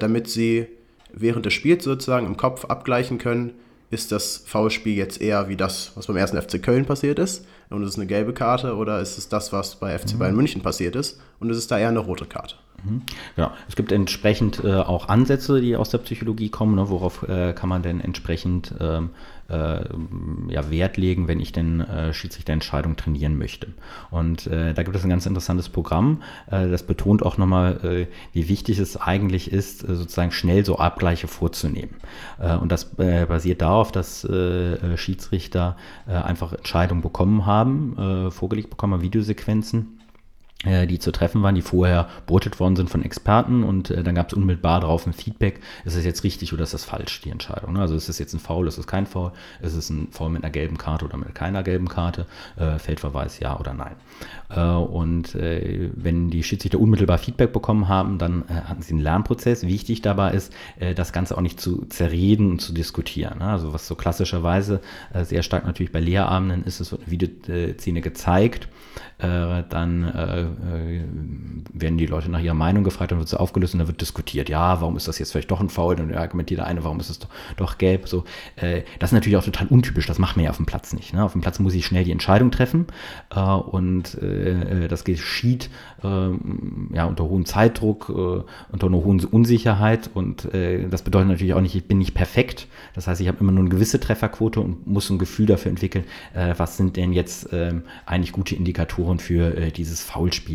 damit 0.00 0.28
sie 0.28 0.66
während 1.12 1.46
des 1.46 1.52
Spiels 1.52 1.84
sozusagen 1.84 2.26
im 2.26 2.36
Kopf 2.36 2.64
abgleichen 2.64 3.18
können, 3.18 3.52
ist 3.90 4.12
das 4.12 4.42
Foulspiel 4.46 4.96
jetzt 4.96 5.20
eher 5.20 5.48
wie 5.48 5.56
das, 5.56 5.92
was 5.94 6.06
beim 6.06 6.16
ersten 6.16 6.40
FC 6.40 6.62
Köln 6.62 6.84
passiert 6.84 7.18
ist 7.18 7.46
und 7.70 7.82
es 7.82 7.90
ist 7.90 7.96
eine 7.96 8.06
gelbe 8.06 8.32
Karte 8.32 8.76
oder 8.76 9.00
ist 9.00 9.18
es 9.18 9.28
das, 9.28 9.52
was 9.52 9.76
bei 9.76 9.96
FC 9.98 10.18
Bayern 10.18 10.36
München 10.36 10.62
passiert 10.62 10.96
ist 10.96 11.20
und 11.38 11.50
es 11.50 11.58
ist 11.58 11.70
da 11.70 11.78
eher 11.78 11.88
eine 11.88 12.00
rote 12.00 12.26
Karte? 12.26 12.56
Mhm. 12.84 13.02
Genau. 13.36 13.50
Es 13.68 13.76
gibt 13.76 13.92
entsprechend 13.92 14.62
äh, 14.64 14.74
auch 14.74 15.08
Ansätze, 15.08 15.60
die 15.60 15.76
aus 15.76 15.90
der 15.90 15.98
Psychologie 15.98 16.48
kommen. 16.48 16.74
Ne? 16.74 16.88
Worauf 16.88 17.22
äh, 17.28 17.52
kann 17.52 17.68
man 17.68 17.82
denn 17.82 18.00
entsprechend 18.00 18.74
ähm, 18.80 19.10
äh, 19.48 19.84
ja, 20.48 20.70
Wert 20.70 20.96
legen, 20.96 21.28
wenn 21.28 21.40
ich 21.40 21.52
denn 21.52 21.80
äh, 21.80 22.12
Schiedsrichterentscheidung 22.12 22.96
trainieren 22.96 23.38
möchte? 23.38 23.68
Und 24.10 24.46
äh, 24.46 24.74
da 24.74 24.82
gibt 24.82 24.96
es 24.96 25.04
ein 25.04 25.10
ganz 25.10 25.26
interessantes 25.26 25.68
Programm, 25.68 26.22
äh, 26.50 26.68
das 26.68 26.82
betont 26.82 27.22
auch 27.22 27.38
nochmal, 27.38 27.80
äh, 27.84 28.06
wie 28.32 28.48
wichtig 28.48 28.78
es 28.78 28.96
eigentlich 28.96 29.52
ist, 29.52 29.80
sozusagen 29.80 30.32
schnell 30.32 30.64
so 30.64 30.78
Abgleiche 30.78 31.28
vorzunehmen. 31.28 31.94
und 32.60 32.70
das 32.70 32.84
basiert 32.96 33.62
darauf, 33.62 33.92
dass 33.92 34.26
Schiedsrichter 34.96 35.76
einfach 36.06 36.52
Entscheidungen 36.52 37.02
bekommen 37.02 37.46
haben, 37.46 38.30
vorgelegt 38.30 38.70
bekommen 38.70 38.94
haben, 38.94 39.02
Videosequenzen 39.02 39.96
äh, 39.98 40.05
die 40.66 40.98
zu 40.98 41.12
treffen 41.12 41.42
waren, 41.42 41.54
die 41.54 41.62
vorher 41.62 42.08
beurteilt 42.26 42.58
worden 42.60 42.76
sind 42.76 42.90
von 42.90 43.02
Experten 43.02 43.62
und 43.62 43.90
äh, 43.90 44.02
dann 44.02 44.14
gab 44.14 44.28
es 44.28 44.34
unmittelbar 44.34 44.80
darauf 44.80 45.06
ein 45.06 45.12
Feedback, 45.12 45.60
ist 45.84 45.96
es 45.96 46.04
jetzt 46.04 46.24
richtig 46.24 46.52
oder 46.52 46.62
ist 46.62 46.74
das 46.74 46.84
falsch, 46.84 47.20
die 47.22 47.30
Entscheidung. 47.30 47.74
Ne? 47.74 47.80
Also 47.80 47.94
ist 47.94 48.08
es 48.08 48.18
jetzt 48.18 48.34
ein 48.34 48.40
Foul, 48.40 48.68
ist 48.68 48.78
es 48.78 48.86
kein 48.86 49.06
Foul, 49.06 49.32
ist 49.62 49.74
es 49.74 49.90
ein 49.90 50.08
Foul 50.10 50.30
mit 50.30 50.42
einer 50.42 50.50
gelben 50.50 50.78
Karte 50.78 51.04
oder 51.04 51.16
mit 51.16 51.34
keiner 51.34 51.62
gelben 51.62 51.88
Karte, 51.88 52.26
äh, 52.56 52.78
Feldverweis 52.78 53.40
ja 53.40 53.58
oder 53.58 53.74
nein. 53.74 53.96
Äh, 54.48 54.60
und 54.60 55.34
äh, 55.34 55.90
wenn 55.94 56.30
die 56.30 56.42
Schiedsrichter 56.42 56.80
unmittelbar 56.80 57.18
Feedback 57.18 57.52
bekommen 57.52 57.88
haben, 57.88 58.18
dann 58.18 58.44
äh, 58.48 58.54
hatten 58.54 58.82
sie 58.82 58.94
einen 58.94 59.02
Lernprozess. 59.02 59.66
Wichtig 59.66 60.02
dabei 60.02 60.32
ist, 60.32 60.52
das 60.94 61.12
Ganze 61.12 61.36
auch 61.36 61.40
nicht 61.40 61.60
zu 61.60 61.86
zerreden 61.86 62.52
und 62.52 62.60
zu 62.60 62.72
diskutieren. 62.72 63.38
Ne? 63.38 63.46
Also 63.46 63.72
was 63.72 63.86
so 63.86 63.94
klassischerweise 63.94 64.80
sehr 65.22 65.42
stark 65.42 65.66
natürlich 65.66 65.92
bei 65.92 66.00
Lehrabenden 66.00 66.64
ist, 66.64 66.80
es 66.80 66.92
wird 66.92 67.02
eine 67.02 67.10
Videoszene 67.10 68.00
gezeigt, 68.00 68.68
dann 69.18 70.55
werden 70.58 71.98
die 71.98 72.06
Leute 72.06 72.30
nach 72.30 72.40
ihrer 72.40 72.54
Meinung 72.54 72.84
gefragt, 72.84 73.12
dann 73.12 73.18
wird 73.18 73.28
sie 73.28 73.38
aufgelöst 73.38 73.74
und 73.74 73.78
dann 73.78 73.88
wird 73.88 74.00
diskutiert. 74.00 74.48
Ja, 74.48 74.80
warum 74.80 74.96
ist 74.96 75.08
das 75.08 75.18
jetzt 75.18 75.32
vielleicht 75.32 75.50
doch 75.50 75.60
ein 75.60 75.68
Foul? 75.68 76.00
Und 76.00 76.14
argumentiert 76.14 76.60
der 76.60 76.66
eine, 76.66 76.84
warum 76.84 77.00
ist 77.00 77.10
es 77.10 77.18
doch, 77.18 77.28
doch 77.56 77.78
gelb? 77.78 78.08
So, 78.08 78.24
äh, 78.56 78.82
das 78.98 79.10
ist 79.10 79.14
natürlich 79.14 79.36
auch 79.36 79.44
total 79.44 79.66
untypisch. 79.68 80.06
Das 80.06 80.18
macht 80.18 80.36
man 80.36 80.44
ja 80.44 80.50
auf 80.50 80.56
dem 80.56 80.66
Platz 80.66 80.92
nicht. 80.92 81.12
Ne? 81.12 81.22
Auf 81.22 81.32
dem 81.32 81.40
Platz 81.40 81.58
muss 81.58 81.74
ich 81.74 81.86
schnell 81.86 82.04
die 82.04 82.12
Entscheidung 82.12 82.50
treffen 82.50 82.86
äh, 83.34 83.40
und 83.40 84.14
äh, 84.22 84.88
das 84.88 85.04
geschieht 85.04 85.70
ähm, 86.02 86.90
ja, 86.92 87.04
unter 87.04 87.24
hohem 87.24 87.44
Zeitdruck, 87.44 88.08
äh, 88.08 88.72
unter 88.72 88.86
einer 88.86 88.96
hohen 88.96 89.24
Unsicherheit 89.24 90.10
und 90.12 90.52
äh, 90.54 90.88
das 90.88 91.02
bedeutet 91.02 91.28
natürlich 91.28 91.54
auch 91.54 91.60
nicht, 91.60 91.74
ich 91.74 91.86
bin 91.86 91.98
nicht 91.98 92.14
perfekt. 92.14 92.68
Das 92.94 93.06
heißt, 93.06 93.20
ich 93.20 93.28
habe 93.28 93.38
immer 93.40 93.52
nur 93.52 93.60
eine 93.60 93.68
gewisse 93.68 94.00
Trefferquote 94.00 94.60
und 94.60 94.86
muss 94.86 95.10
ein 95.10 95.18
Gefühl 95.18 95.46
dafür 95.46 95.70
entwickeln, 95.70 96.04
äh, 96.34 96.54
was 96.56 96.76
sind 96.76 96.96
denn 96.96 97.12
jetzt 97.12 97.48
ähm, 97.52 97.82
eigentlich 98.06 98.32
gute 98.32 98.54
Indikatoren 98.54 99.18
für 99.18 99.70
dieses 99.70 100.02
Foulspiel 100.02 100.45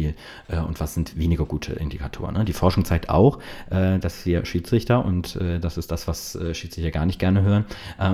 und 0.49 0.79
was 0.79 0.93
sind 0.93 1.17
weniger 1.17 1.45
gute 1.45 1.73
Indikatoren. 1.73 2.35
Ne? 2.35 2.45
Die 2.45 2.53
Forschung 2.53 2.85
zeigt 2.85 3.09
auch, 3.09 3.39
dass 3.69 4.25
wir 4.25 4.45
Schiedsrichter, 4.45 5.03
und 5.03 5.39
das 5.61 5.77
ist 5.77 5.91
das, 5.91 6.07
was 6.07 6.37
Schiedsrichter 6.53 6.91
gar 6.91 7.05
nicht 7.05 7.19
gerne 7.19 7.41
hören, 7.41 7.65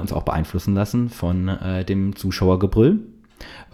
uns 0.01 0.13
auch 0.13 0.23
beeinflussen 0.23 0.73
lassen 0.73 1.09
von 1.09 1.57
dem 1.87 2.15
Zuschauergebrüll 2.15 2.99
äh, 2.99 3.16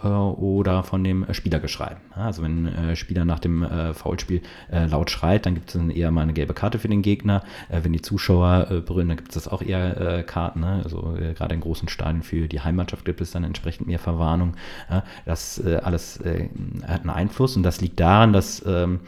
oder 0.10 0.83
von 0.83 1.03
dem 1.03 1.25
Spielergeschrei. 1.31 1.98
Also 2.15 2.43
wenn 2.43 2.67
ein 2.67 2.89
äh, 2.89 2.95
Spieler 2.95 3.25
nach 3.25 3.39
dem 3.39 3.63
äh, 3.63 3.93
Foulspiel 3.93 4.41
laut 4.72 5.12
schreit, 5.12 5.45
dann 5.45 5.53
gibt 5.55 5.74
es 5.74 5.95
eher 5.95 6.12
mal 6.12 6.22
eine 6.22 6.33
gelbe 6.33 6.53
Karte 6.53 6.79
für 6.79 6.88
den 6.88 7.01
Gegner. 7.01 7.43
wenn 7.69 7.93
die 7.93 8.01
Zuschauer 8.01 8.83
brüllen, 8.86 9.10
dann 9.10 9.17
gibt 9.17 9.36
es 9.36 9.48
auch 9.48 9.62
eher 9.62 10.24
Karten. 10.24 10.62
Ne? 10.62 10.81
Also 10.83 11.15
gerade 11.36 11.53
in 11.53 11.62
großen 11.62 11.88
Stadien 11.88 12.24
für 12.24 12.48
die 12.48 12.62
Heimmannschaft 12.62 13.05
gibt 13.05 13.22
es 13.22 13.31
dann 13.31 13.43
entsprechend 13.43 13.88
mehr 13.88 14.00
Verwarnung. 14.00 14.55
Das 15.25 15.62
alles 15.62 16.19
hat 16.86 17.01
einen 17.01 17.10
Einfluss 17.10 17.55
und 17.55 17.63
das 17.63 17.81
liegt 17.81 18.00
daran, 18.00 18.33
dass 18.33 18.63
ähm, 18.65 19.01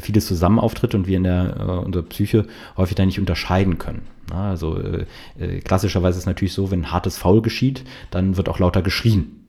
vieles 0.00 0.26
zusammen 0.26 0.58
auftritt 0.58 0.94
und 0.94 1.06
wir 1.06 1.16
in 1.16 1.24
der 1.24 1.56
äh, 1.58 1.62
unserer 1.84 2.04
Psyche 2.04 2.46
häufig 2.76 2.94
da 2.94 3.04
nicht 3.04 3.18
unterscheiden 3.18 3.78
können. 3.78 4.02
Also 4.30 4.78
äh, 4.78 5.60
klassischerweise 5.60 6.16
ist 6.16 6.22
es 6.22 6.26
natürlich 6.26 6.54
so, 6.54 6.70
wenn 6.70 6.82
ein 6.82 6.92
hartes 6.92 7.18
Foul 7.18 7.42
geschieht, 7.42 7.84
dann 8.10 8.36
wird 8.36 8.48
auch 8.48 8.58
lauter 8.58 8.82
geschrien. 8.82 9.41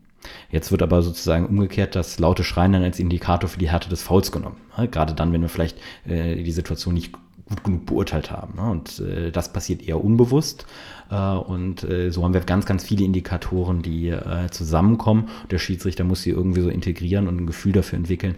Jetzt 0.52 0.72
wird 0.72 0.82
aber 0.82 1.02
sozusagen 1.02 1.46
umgekehrt 1.46 1.96
das 1.96 2.20
laute 2.20 2.44
Schreien 2.44 2.74
dann 2.74 2.84
als 2.84 3.00
Indikator 3.00 3.50
für 3.50 3.60
die 3.60 3.70
Härte 3.70 3.90
des 3.90 4.04
Fouls 4.04 4.32
genommen. 4.32 4.58
Gerade 4.92 5.14
dann, 5.14 5.34
wenn 5.34 5.42
wir 5.42 5.50
vielleicht 5.50 5.78
äh, 6.08 6.42
die 6.42 6.52
Situation 6.52 6.94
nicht 6.94 7.14
gut 7.46 7.64
genug 7.64 7.86
beurteilt 7.86 8.32
haben. 8.32 8.56
Ne? 8.56 8.70
Und 8.70 9.00
äh, 9.00 9.32
das 9.32 9.52
passiert 9.52 9.88
eher 9.88 10.04
unbewusst. 10.04 10.66
Äh, 11.12 11.16
und 11.16 11.86
so 12.10 12.24
haben 12.24 12.34
wir 12.34 12.42
ganz, 12.42 12.66
ganz 12.66 12.84
viele 12.84 13.04
Indikatoren, 13.04 13.82
die 13.82 14.16
zusammenkommen. 14.52 15.30
Der 15.52 15.60
Schiedsrichter 15.60 16.04
muss 16.04 16.22
sie 16.22 16.32
irgendwie 16.32 16.62
so 16.62 16.70
integrieren 16.70 17.28
und 17.28 17.42
ein 17.42 17.48
Gefühl 17.48 17.74
dafür 17.74 17.98
entwickeln, 17.98 18.36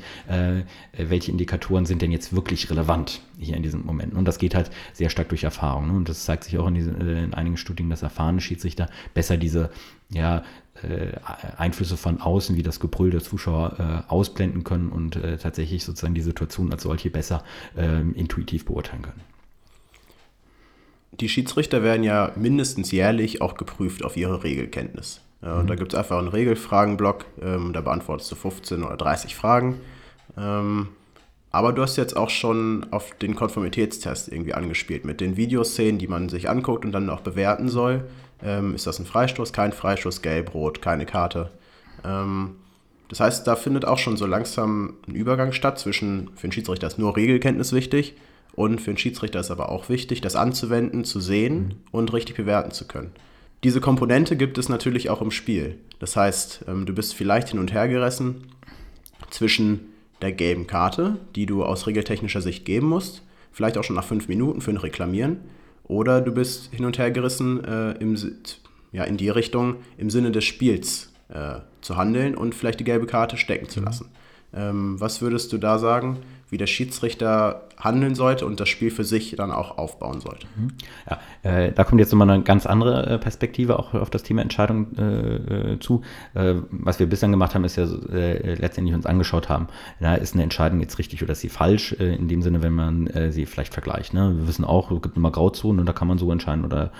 welche 0.97 1.31
Indikatoren 1.31 1.85
sind 1.85 2.01
denn 2.01 2.11
jetzt 2.11 2.35
wirklich 2.35 2.69
relevant 2.69 3.21
hier 3.39 3.55
in 3.55 3.63
diesem 3.63 3.85
Moment. 3.85 4.13
Und 4.13 4.25
das 4.25 4.37
geht 4.37 4.55
halt 4.55 4.71
sehr 4.93 5.09
stark 5.09 5.29
durch 5.29 5.43
Erfahrung. 5.43 5.87
Ne? 5.87 5.93
Und 5.93 6.09
das 6.09 6.25
zeigt 6.25 6.43
sich 6.43 6.57
auch 6.57 6.67
in, 6.67 6.75
diesen, 6.75 7.01
äh, 7.01 7.23
in 7.23 7.33
einigen 7.33 7.57
Studien, 7.57 7.89
dass 7.89 8.01
erfahrene 8.01 8.41
Schiedsrichter 8.41 8.89
besser 9.13 9.37
diese 9.37 9.69
ja, 10.09 10.43
äh, 10.83 11.13
Einflüsse 11.57 11.97
von 11.97 12.21
außen 12.21 12.55
wie 12.55 12.63
das 12.63 12.79
Gebrüll 12.79 13.11
der 13.11 13.21
Zuschauer 13.21 14.03
äh, 14.07 14.11
ausblenden 14.11 14.63
können 14.63 14.89
und 14.89 15.15
äh, 15.15 15.37
tatsächlich 15.37 15.83
sozusagen 15.83 16.15
die 16.15 16.21
Situation 16.21 16.71
als 16.71 16.83
solche 16.83 17.09
besser 17.09 17.43
ähm, 17.77 18.13
intuitiv 18.13 18.65
beurteilen 18.65 19.01
können. 19.01 19.21
Die 21.19 21.29
Schiedsrichter 21.29 21.81
werden 21.81 22.03
ja 22.03 22.33
mindestens 22.35 22.91
jährlich 22.91 23.41
auch 23.41 23.55
geprüft 23.55 24.03
auf 24.03 24.17
ihre 24.17 24.43
Regelkenntnis. 24.43 25.21
Ja, 25.41 25.55
und 25.55 25.63
mhm. 25.63 25.67
da 25.67 25.75
gibt 25.75 25.93
es 25.93 25.99
einfach 25.99 26.17
einen 26.17 26.27
Regelfragenblock, 26.27 27.25
ähm, 27.41 27.71
da 27.71 27.81
beantwortest 27.81 28.31
du 28.31 28.35
15 28.35 28.83
oder 28.83 28.97
30 28.97 29.35
Fragen. 29.35 29.79
Ähm, 30.37 30.89
aber 31.55 31.71
du 31.71 31.81
hast 31.81 31.95
jetzt 31.95 32.17
auch 32.17 32.29
schon 32.29 32.85
auf 32.91 33.15
den 33.15 33.33
Konformitätstest 33.33 34.27
irgendwie 34.29 34.53
angespielt 34.53 35.05
mit 35.05 35.21
den 35.21 35.37
Videoszenen, 35.37 35.97
die 35.97 36.07
man 36.09 36.27
sich 36.27 36.49
anguckt 36.49 36.83
und 36.83 36.91
dann 36.91 37.09
auch 37.09 37.21
bewerten 37.21 37.69
soll. 37.69 38.03
Ähm, 38.43 38.75
ist 38.75 38.87
das 38.87 38.99
ein 38.99 39.05
Freistoß, 39.05 39.53
kein 39.53 39.71
Freistoß, 39.71 40.21
gelb, 40.21 40.53
rot, 40.53 40.81
keine 40.81 41.05
Karte. 41.05 41.51
Ähm, 42.03 42.57
das 43.07 43.21
heißt, 43.21 43.47
da 43.47 43.55
findet 43.55 43.85
auch 43.85 43.99
schon 43.99 44.17
so 44.17 44.25
langsam 44.25 44.95
ein 45.07 45.15
Übergang 45.15 45.53
statt 45.53 45.79
zwischen, 45.79 46.29
für 46.35 46.47
den 46.47 46.51
Schiedsrichter 46.51 46.87
ist 46.87 46.99
nur 46.99 47.15
Regelkenntnis 47.15 47.71
wichtig 47.71 48.15
und 48.53 48.81
für 48.81 48.91
den 48.91 48.97
Schiedsrichter 48.97 49.39
ist 49.39 49.49
aber 49.49 49.69
auch 49.69 49.87
wichtig, 49.87 50.19
das 50.19 50.35
anzuwenden, 50.35 51.05
zu 51.05 51.21
sehen 51.21 51.57
mhm. 51.57 51.73
und 51.91 52.11
richtig 52.11 52.35
bewerten 52.35 52.71
zu 52.71 52.85
können. 52.85 53.11
Diese 53.63 53.79
Komponente 53.79 54.35
gibt 54.35 54.57
es 54.57 54.67
natürlich 54.67 55.09
auch 55.09 55.21
im 55.21 55.31
Spiel. 55.31 55.79
Das 55.99 56.17
heißt, 56.17 56.65
ähm, 56.67 56.85
du 56.85 56.93
bist 56.93 57.15
vielleicht 57.15 57.47
hin 57.47 57.59
und 57.59 57.71
her 57.71 57.87
gerissen 57.87 58.47
zwischen 59.29 59.94
der 60.21 60.31
gelben 60.31 60.67
Karte, 60.67 61.17
die 61.35 61.45
du 61.45 61.63
aus 61.63 61.87
regeltechnischer 61.87 62.41
Sicht 62.41 62.65
geben 62.65 62.87
musst, 62.87 63.23
vielleicht 63.51 63.77
auch 63.77 63.83
schon 63.83 63.95
nach 63.95 64.05
fünf 64.05 64.27
Minuten 64.27 64.61
für 64.61 64.71
ein 64.71 64.77
Reklamieren, 64.77 65.39
oder 65.83 66.21
du 66.21 66.31
bist 66.31 66.73
hin 66.73 66.85
und 66.85 66.97
her 66.97 67.11
gerissen 67.11 67.63
äh, 67.63 67.91
im, 67.99 68.17
ja, 68.91 69.03
in 69.03 69.17
die 69.17 69.29
Richtung, 69.29 69.75
im 69.97 70.09
Sinne 70.09 70.31
des 70.31 70.43
Spiels 70.43 71.13
äh, 71.29 71.59
zu 71.81 71.95
handeln 71.95 72.35
und 72.35 72.55
vielleicht 72.55 72.79
die 72.79 72.85
gelbe 72.85 73.05
Karte 73.05 73.37
stecken 73.37 73.69
zu 73.69 73.81
mhm. 73.81 73.85
lassen. 73.85 74.09
Ähm, 74.53 74.99
was 74.99 75.21
würdest 75.21 75.53
du 75.53 75.57
da 75.57 75.77
sagen? 75.77 76.17
wie 76.49 76.57
der 76.57 76.67
Schiedsrichter 76.67 77.67
handeln 77.77 78.15
sollte 78.15 78.45
und 78.45 78.59
das 78.59 78.69
Spiel 78.69 78.91
für 78.91 79.03
sich 79.03 79.35
dann 79.35 79.51
auch 79.51 79.77
aufbauen 79.77 80.19
sollte. 80.21 80.47
Mhm. 80.55 80.71
Ja, 81.09 81.19
äh, 81.43 81.71
da 81.71 81.83
kommt 81.83 81.99
jetzt 81.99 82.11
nochmal 82.11 82.29
eine 82.29 82.43
ganz 82.43 82.65
andere 82.65 83.05
äh, 83.07 83.17
Perspektive 83.17 83.77
auch 83.79 83.93
auf 83.93 84.09
das 84.09 84.23
Thema 84.23 84.41
Entscheidung 84.41 84.95
äh, 84.97 85.73
äh 85.73 85.79
zu. 85.79 86.01
Äh, 86.33 86.55
was 86.71 86.99
wir 86.99 87.07
bislang 87.07 87.31
gemacht 87.31 87.55
haben, 87.55 87.63
ist 87.63 87.75
ja 87.75 87.83
äh, 87.83 88.55
letztendlich 88.55 88.95
uns 88.95 89.05
angeschaut 89.05 89.49
haben, 89.49 89.67
na, 89.99 90.15
ist 90.15 90.33
eine 90.33 90.43
Entscheidung 90.43 90.79
jetzt 90.79 90.97
richtig 90.99 91.21
oder 91.23 91.33
ist 91.33 91.41
sie 91.41 91.49
falsch, 91.49 91.93
in 91.93 92.27
dem 92.27 92.41
Sinne, 92.41 92.61
wenn 92.61 92.73
man 92.73 93.09
sie 93.31 93.45
vielleicht 93.45 93.73
vergleicht. 93.73 94.13
Ne? 94.13 94.35
Wir 94.37 94.47
wissen 94.47 94.65
auch, 94.65 94.91
es 94.91 95.01
gibt 95.01 95.17
immer 95.17 95.31
Grauzonen 95.31 95.79
und 95.79 95.85
da 95.85 95.93
kann 95.93 96.07
man 96.07 96.17
so 96.17 96.31
entscheiden 96.31 96.65
oder 96.65 96.91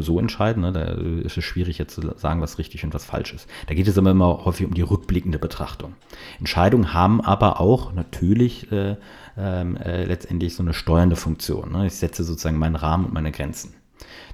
so 0.00 0.18
entscheiden. 0.18 0.62
Ne? 0.62 0.72
Da 0.72 0.82
ist 1.24 1.36
es 1.36 1.44
schwierig 1.44 1.78
jetzt 1.78 1.94
zu 1.94 2.00
sagen, 2.16 2.40
was 2.40 2.58
richtig 2.58 2.84
und 2.84 2.94
was 2.94 3.04
falsch 3.04 3.32
ist. 3.34 3.48
Da 3.66 3.74
geht 3.74 3.88
es 3.88 3.98
aber 3.98 4.10
immer 4.10 4.44
häufig 4.44 4.66
um 4.66 4.74
die 4.74 4.82
rückblickende 4.82 5.38
Betrachtung. 5.38 5.94
Entscheidungen 6.38 6.92
haben 6.92 7.20
aber 7.20 7.60
auch 7.60 7.92
natürlich 7.92 8.70
äh, 8.72 8.96
ähm, 9.36 9.76
äh, 9.76 10.04
letztendlich 10.04 10.54
so 10.54 10.62
eine 10.62 10.74
steuernde 10.74 11.16
Funktion. 11.16 11.72
Ne? 11.72 11.86
Ich 11.86 11.94
setze 11.94 12.24
sozusagen 12.24 12.58
meinen 12.58 12.76
Rahmen 12.76 13.06
und 13.06 13.14
meine 13.14 13.32
Grenzen. 13.32 13.74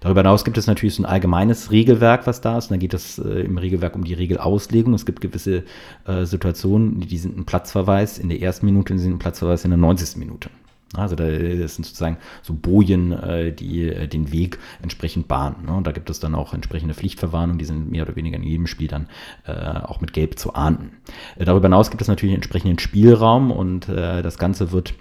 Darüber 0.01 0.21
hinaus 0.21 0.45
gibt 0.45 0.59
es 0.59 0.67
natürlich 0.67 0.95
so 0.95 1.03
ein 1.03 1.07
allgemeines 1.07 1.71
Regelwerk, 1.71 2.27
was 2.27 2.41
da 2.41 2.59
ist. 2.59 2.67
Und 2.67 2.73
dann 2.73 2.81
geht 2.81 2.95
es 2.95 3.19
äh, 3.19 3.41
im 3.41 3.59
Regelwerk 3.59 3.97
um 3.97 4.05
die 4.05 4.15
Regelauslegung. 4.15 4.95
Es 4.95 5.07
gibt 5.07 5.21
gewisse 5.21 5.65
äh, 6.07 6.25
Situationen, 6.25 7.01
die 7.01 7.19
sind 7.19 7.37
ein 7.37 7.45
Platzverweis 7.45 8.19
in 8.19 8.29
der 8.29 8.41
ersten 8.41 8.67
Minute, 8.67 8.95
die 8.95 9.01
sind 9.01 9.15
ein 9.15 9.19
Platzverweis 9.19 9.65
in 9.65 9.71
der 9.71 9.79
90. 9.79 10.17
Minute. 10.17 10.51
Also 10.95 11.17
das 11.17 11.75
sind 11.75 11.85
sozusagen 11.85 12.17
so 12.43 12.55
Bojen, 12.55 13.13
äh, 13.13 13.53
die 13.53 13.89
äh, 13.89 14.09
den 14.09 14.33
Weg 14.33 14.59
entsprechend 14.81 15.29
bahnen. 15.29 15.67
Ne? 15.67 15.75
Und 15.75 15.87
da 15.87 15.93
gibt 15.93 16.09
es 16.09 16.19
dann 16.19 16.35
auch 16.35 16.55
entsprechende 16.55 16.95
Pflichtverwarnungen, 16.95 17.59
die 17.59 17.67
sind 17.67 17.91
mehr 17.91 18.05
oder 18.05 18.17
weniger 18.17 18.37
in 18.37 18.43
jedem 18.43 18.67
Spiel 18.67 18.89
dann 18.89 19.09
äh, 19.47 19.53
auch 19.53 20.01
mit 20.01 20.15
Gelb 20.15 20.39
zu 20.39 20.55
ahnden. 20.55 20.93
Darüber 21.37 21.69
hinaus 21.69 21.91
gibt 21.91 22.01
es 22.01 22.09
natürlich 22.09 22.35
entsprechenden 22.35 22.79
Spielraum 22.79 23.51
und 23.51 23.89
das 23.89 24.39
Ganze 24.39 24.73
wird 24.73 24.95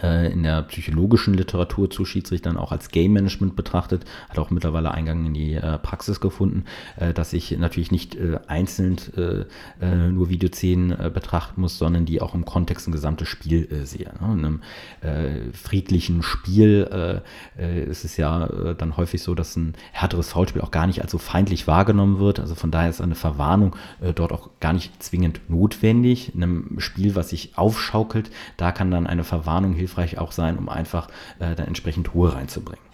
in 0.00 0.42
der 0.42 0.62
psychologischen 0.62 1.34
Literatur 1.34 1.90
zu 1.90 2.04
Schiedsrichtern 2.04 2.56
auch 2.56 2.72
als 2.72 2.88
Game 2.90 3.12
Management 3.12 3.56
betrachtet, 3.56 4.04
hat 4.28 4.38
auch 4.38 4.50
mittlerweile 4.50 4.92
Eingang 4.92 5.26
in 5.26 5.34
die 5.34 5.54
äh, 5.54 5.78
Praxis 5.78 6.20
gefunden, 6.20 6.64
äh, 6.96 7.12
dass 7.12 7.32
ich 7.32 7.56
natürlich 7.58 7.90
nicht 7.90 8.14
äh, 8.14 8.38
einzeln 8.46 8.96
äh, 9.16 9.44
äh, 9.84 10.10
nur 10.10 10.28
Videoszenen 10.28 11.12
betrachten 11.12 11.60
muss, 11.60 11.78
sondern 11.78 12.04
die 12.04 12.20
auch 12.20 12.34
im 12.34 12.44
Kontext 12.44 12.88
ein 12.88 12.92
gesamtes 12.92 13.28
Spiel 13.28 13.84
sehe. 13.84 14.12
Ne? 14.20 14.32
In 14.32 14.44
einem 14.44 15.52
friedlichen 15.52 16.22
Spiel 16.22 17.22
ist 17.56 18.04
es 18.04 18.16
ja 18.16 18.74
dann 18.74 18.96
häufig 18.96 19.22
so, 19.22 19.34
dass 19.34 19.56
ein 19.56 19.74
härteres 19.92 20.30
Foulspiel 20.30 20.62
auch 20.62 20.70
gar 20.70 20.86
nicht 20.86 21.02
als 21.02 21.10
so 21.10 21.18
feindlich 21.18 21.66
wahrgenommen 21.66 22.18
wird. 22.18 22.40
Also 22.40 22.54
von 22.54 22.70
daher 22.70 22.90
ist 22.90 23.00
eine 23.00 23.14
Verwarnung 23.14 23.76
dort 24.14 24.32
auch 24.32 24.50
gar 24.60 24.72
nicht 24.72 25.02
zwingend 25.02 25.40
notwendig. 25.48 26.34
In 26.34 26.42
einem 26.42 26.80
Spiel, 26.80 27.14
was 27.14 27.30
sich 27.30 27.56
aufschaukelt, 27.56 28.30
da 28.56 28.72
kann 28.72 28.90
dann 28.90 29.06
eine 29.06 29.24
Verwarnung 29.24 29.74
hilfreich 29.82 30.18
auch 30.18 30.32
sein, 30.32 30.58
um 30.58 30.68
einfach 30.68 31.08
äh, 31.38 31.54
dann 31.54 31.66
entsprechend 31.66 32.14
Ruhe 32.14 32.34
reinzubringen. 32.34 32.91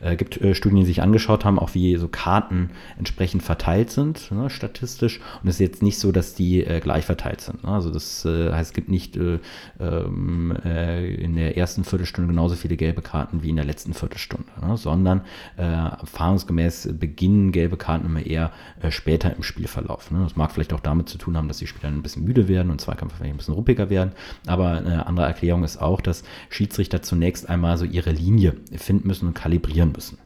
Es 0.00 0.12
äh, 0.12 0.16
gibt 0.16 0.40
äh, 0.40 0.54
Studien, 0.54 0.80
die 0.80 0.86
sich 0.86 1.02
angeschaut 1.02 1.44
haben, 1.44 1.58
auch 1.58 1.74
wie 1.74 1.96
so 1.96 2.08
Karten 2.08 2.70
entsprechend 2.98 3.42
verteilt 3.42 3.90
sind, 3.90 4.30
ne, 4.30 4.50
statistisch. 4.50 5.20
Und 5.42 5.48
es 5.48 5.56
ist 5.56 5.60
jetzt 5.60 5.82
nicht 5.82 5.98
so, 5.98 6.12
dass 6.12 6.34
die 6.34 6.64
äh, 6.64 6.80
gleich 6.80 7.04
verteilt 7.04 7.40
sind. 7.40 7.64
Ne? 7.64 7.70
Also 7.70 7.90
das 7.90 8.24
äh, 8.24 8.52
heißt, 8.52 8.70
es 8.70 8.74
gibt 8.74 8.88
nicht 8.88 9.16
äh, 9.16 9.38
ähm, 9.80 10.56
äh, 10.64 11.14
in 11.14 11.36
der 11.36 11.56
ersten 11.56 11.84
Viertelstunde 11.84 12.28
genauso 12.28 12.54
viele 12.54 12.76
gelbe 12.76 13.02
Karten 13.02 13.42
wie 13.42 13.50
in 13.50 13.56
der 13.56 13.64
letzten 13.64 13.94
Viertelstunde, 13.94 14.50
ne? 14.60 14.76
sondern 14.76 15.22
erfahrungsgemäß 15.56 16.90
beginnen 16.98 17.52
gelbe 17.52 17.76
Karten 17.76 18.06
immer 18.06 18.24
eher 18.24 18.50
später 18.90 19.34
im 19.34 19.42
Spielverlauf. 19.42 20.10
Ne? 20.10 20.20
Das 20.22 20.36
mag 20.36 20.52
vielleicht 20.52 20.72
auch 20.72 20.80
damit 20.80 21.08
zu 21.08 21.18
tun 21.18 21.36
haben, 21.36 21.48
dass 21.48 21.58
die 21.58 21.66
Spieler 21.66 21.88
ein 21.88 22.02
bisschen 22.02 22.24
müde 22.24 22.48
werden 22.48 22.70
und 22.70 22.80
Zweikampf 22.80 23.14
vielleicht 23.14 23.34
ein 23.34 23.36
bisschen 23.36 23.54
ruppiger 23.54 23.90
werden. 23.90 24.12
Aber 24.46 24.70
eine 24.78 25.06
andere 25.06 25.26
Erklärung 25.26 25.64
ist 25.64 25.80
auch, 25.80 26.00
dass 26.00 26.24
Schiedsrichter 26.50 27.02
zunächst 27.02 27.48
einmal 27.48 27.76
so 27.76 27.84
ihre 27.84 28.10
Linie 28.10 28.56
finden 28.76 29.08
müssen 29.08 29.28
und 29.28 29.34
kalibrieren 29.44 29.92
müssen. 29.92 30.16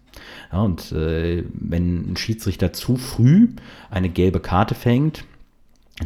Ja, 0.52 0.60
und 0.60 0.92
äh, 0.92 1.44
wenn 1.52 2.12
ein 2.12 2.16
Schiedsrichter 2.16 2.72
zu 2.72 2.96
früh 2.96 3.48
eine 3.90 4.08
gelbe 4.08 4.38
Karte 4.38 4.76
fängt, 4.76 5.24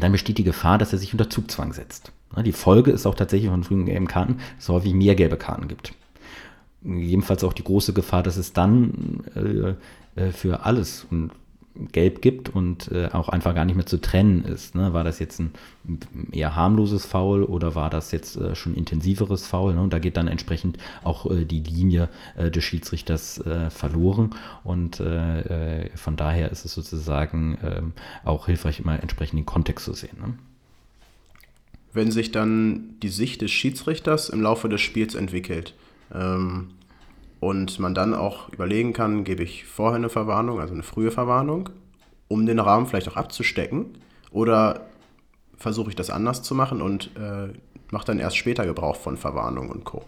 dann 0.01 0.13
besteht 0.13 0.39
die 0.39 0.45
Gefahr, 0.45 0.79
dass 0.79 0.95
er 0.95 0.99
sich 0.99 1.13
unter 1.13 1.29
Zugzwang 1.29 1.75
setzt. 1.75 2.13
Die 2.43 2.53
Folge 2.53 2.91
ist 2.91 3.05
auch 3.05 3.15
tatsächlich 3.15 3.51
von 3.51 3.65
frühen 3.65 3.85
gelben 3.85 4.09
Karten, 4.09 4.39
dass 4.57 4.65
es 4.65 4.69
häufig 4.71 4.95
mehr 4.95 5.15
gelbe 5.15 5.37
Karten 5.37 5.69
gibt. 5.69 5.93
Jedenfalls 6.83 7.45
auch 7.45 7.53
die 7.53 7.65
große 7.65 7.93
Gefahr, 7.93 8.23
dass 8.23 8.39
es 8.39 8.55
dann 8.55 9.25
äh, 9.35 10.21
äh 10.21 10.33
für 10.33 10.65
alles 10.65 11.07
und 11.11 11.33
gelb 11.75 12.21
gibt 12.21 12.51
und 12.51 12.91
äh, 12.93 13.09
auch 13.13 13.29
einfach 13.29 13.55
gar 13.55 13.65
nicht 13.65 13.77
mehr 13.77 13.87
zu 13.87 14.01
trennen 14.01 14.45
ist. 14.45 14.75
Ne? 14.75 14.93
War 14.93 15.05
das 15.05 15.19
jetzt 15.19 15.41
ein 15.41 15.53
eher 16.31 16.55
harmloses 16.55 17.07
Foul 17.07 17.45
oder 17.45 17.75
war 17.75 17.89
das 17.89 18.13
jetzt 18.13 18.37
äh, 18.37 18.55
schon 18.55 18.75
intensiveres 18.75 19.47
Foul? 19.47 19.75
Ne? 19.75 19.81
Und 19.81 19.93
da 19.93 19.99
geht 19.99 20.17
dann 20.17 20.29
entsprechend 20.29 20.79
auch 21.03 21.31
äh, 21.31 21.45
die 21.45 21.61
Linie 21.61 22.09
äh, 22.37 22.51
des 22.51 22.65
Schiedsrichters 22.65 23.39
äh, 23.39 23.71
verloren. 23.71 24.31
Und 24.65 25.01
äh, 25.01 25.89
von 25.97 26.17
daher 26.17 26.51
ist 26.53 26.65
es 26.65 26.75
sozusagen 26.75 27.59
ähm, 27.63 27.93
auch 28.25 28.47
hilfreich, 28.47 28.81
immer 28.81 29.01
entsprechend 29.01 29.39
den 29.39 29.47
Kontext 29.47 29.87
zu 29.87 29.95
sehen. 29.95 30.19
Ne? 30.21 30.35
Wenn 31.95 32.11
sich 32.11 32.33
dann 32.33 32.97
die 33.03 33.09
Sicht 33.09 33.43
des 33.43 33.51
Schiedsrichters 33.51 34.29
im 34.29 34.43
Laufe 34.43 34.69
des 34.69 34.81
Spiels 34.81 35.15
entwickelt, 35.15 35.75
ähm 36.13 36.69
und 37.43 37.81
man 37.81 37.93
dann 37.93 38.15
auch 38.15 38.51
überlegen 38.51 38.93
kann, 38.93 39.25
gebe 39.25 39.43
ich 39.43 39.65
vorher 39.65 39.97
eine 39.97 40.09
Verwarnung, 40.09 40.61
also 40.61 40.75
eine 40.75 40.85
frühe 40.85 41.11
Verwarnung, 41.11 41.71
um 42.29 42.47
den 42.47 42.61
Rahmen 42.61 42.87
vielleicht 42.87 43.09
auch 43.09 43.17
abzustecken, 43.17 43.99
oder 44.31 44.87
versuche 45.57 45.91
ich 45.91 45.97
das 45.97 46.09
anders 46.09 46.45
zu 46.45 46.55
machen 46.55 46.81
und 46.81 47.11
äh, 47.17 47.49
mache 47.91 48.07
dann 48.07 48.21
erst 48.21 48.37
später 48.37 48.65
Gebrauch 48.65 48.95
von 48.95 49.17
Verwarnung 49.17 49.71
und 49.71 49.83
Co. 49.83 50.05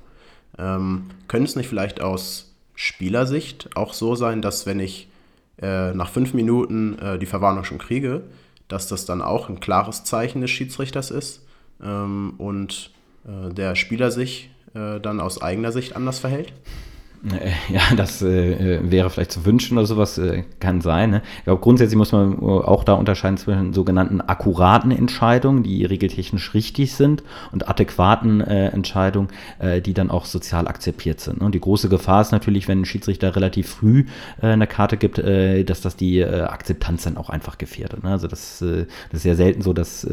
Ähm, 0.58 1.06
könnte 1.26 1.48
es 1.48 1.56
nicht 1.56 1.66
vielleicht 1.66 2.00
aus 2.00 2.54
Spielersicht 2.76 3.76
auch 3.76 3.94
so 3.94 4.14
sein, 4.14 4.40
dass 4.40 4.64
wenn 4.64 4.78
ich 4.78 5.08
äh, 5.60 5.92
nach 5.92 6.10
fünf 6.10 6.34
Minuten 6.34 6.96
äh, 7.00 7.18
die 7.18 7.26
Verwarnung 7.26 7.64
schon 7.64 7.78
kriege, 7.78 8.22
dass 8.68 8.86
das 8.86 9.06
dann 9.06 9.20
auch 9.20 9.48
ein 9.48 9.58
klares 9.58 10.04
Zeichen 10.04 10.40
des 10.40 10.52
Schiedsrichters 10.52 11.10
ist 11.10 11.44
ähm, 11.82 12.34
und 12.38 12.92
äh, 13.26 13.52
der 13.52 13.74
Spieler 13.74 14.12
sich 14.12 14.50
äh, 14.74 15.00
dann 15.00 15.18
aus 15.18 15.42
eigener 15.42 15.72
Sicht 15.72 15.96
anders 15.96 16.20
verhält? 16.20 16.52
Äh, 17.32 17.72
ja, 17.72 17.80
das 17.96 18.22
äh, 18.22 18.80
wäre 18.82 19.08
vielleicht 19.08 19.32
zu 19.32 19.44
wünschen 19.44 19.78
oder 19.78 19.86
sowas, 19.86 20.18
äh, 20.18 20.44
kann 20.60 20.80
sein. 20.80 21.10
Ne? 21.10 21.22
Ich 21.38 21.44
glaube, 21.44 21.60
grundsätzlich 21.60 21.96
muss 21.96 22.12
man 22.12 22.38
auch 22.38 22.84
da 22.84 22.94
unterscheiden 22.94 23.36
zwischen 23.38 23.72
sogenannten 23.72 24.20
akkuraten 24.20 24.90
Entscheidungen, 24.90 25.62
die 25.62 25.84
regeltechnisch 25.84 26.54
richtig 26.54 26.94
sind, 26.94 27.22
und 27.52 27.68
adäquaten 27.68 28.40
äh, 28.40 28.68
Entscheidungen, 28.68 29.28
äh, 29.58 29.80
die 29.80 29.94
dann 29.94 30.10
auch 30.10 30.26
sozial 30.26 30.68
akzeptiert 30.68 31.20
sind. 31.20 31.40
Ne? 31.40 31.46
Und 31.46 31.54
die 31.54 31.60
große 31.60 31.88
Gefahr 31.88 32.20
ist 32.20 32.32
natürlich, 32.32 32.68
wenn 32.68 32.82
ein 32.82 32.84
Schiedsrichter 32.84 33.34
relativ 33.34 33.68
früh 33.68 34.04
äh, 34.42 34.48
eine 34.48 34.66
Karte 34.66 34.96
gibt, 34.96 35.18
dass 35.18 35.80
das 35.80 35.96
die 35.96 36.24
Akzeptanz 36.24 37.04
dann 37.04 37.16
auch 37.16 37.30
einfach 37.30 37.58
gefährdet. 37.58 38.02
Ne? 38.02 38.10
Also 38.10 38.26
das, 38.26 38.58
das, 38.58 38.86
ist 39.12 39.22
sehr 39.22 39.36
selten 39.36 39.62
so, 39.62 39.72
dass 39.72 40.06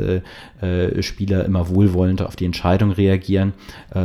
Spieler 0.99 1.45
immer 1.45 1.69
wohlwollend 1.69 2.21
auf 2.21 2.35
die 2.35 2.45
Entscheidung 2.45 2.91
reagieren, 2.91 3.53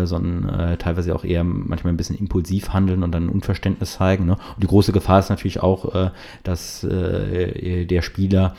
sondern 0.04 0.78
teilweise 0.78 1.14
auch 1.14 1.24
eher 1.24 1.44
manchmal 1.44 1.92
ein 1.92 1.96
bisschen 1.96 2.18
impulsiv 2.18 2.72
handeln 2.72 2.95
handeln 2.96 3.04
und 3.04 3.12
dann 3.12 3.28
Unverständnis 3.28 3.94
zeigen. 3.94 4.26
Ne? 4.26 4.32
Und 4.32 4.62
die 4.62 4.66
große 4.66 4.92
Gefahr 4.92 5.20
ist 5.20 5.30
natürlich 5.30 5.62
auch, 5.62 5.94
äh, 5.94 6.10
dass 6.42 6.84
äh, 6.84 7.84
der 7.84 8.02
Spieler 8.02 8.54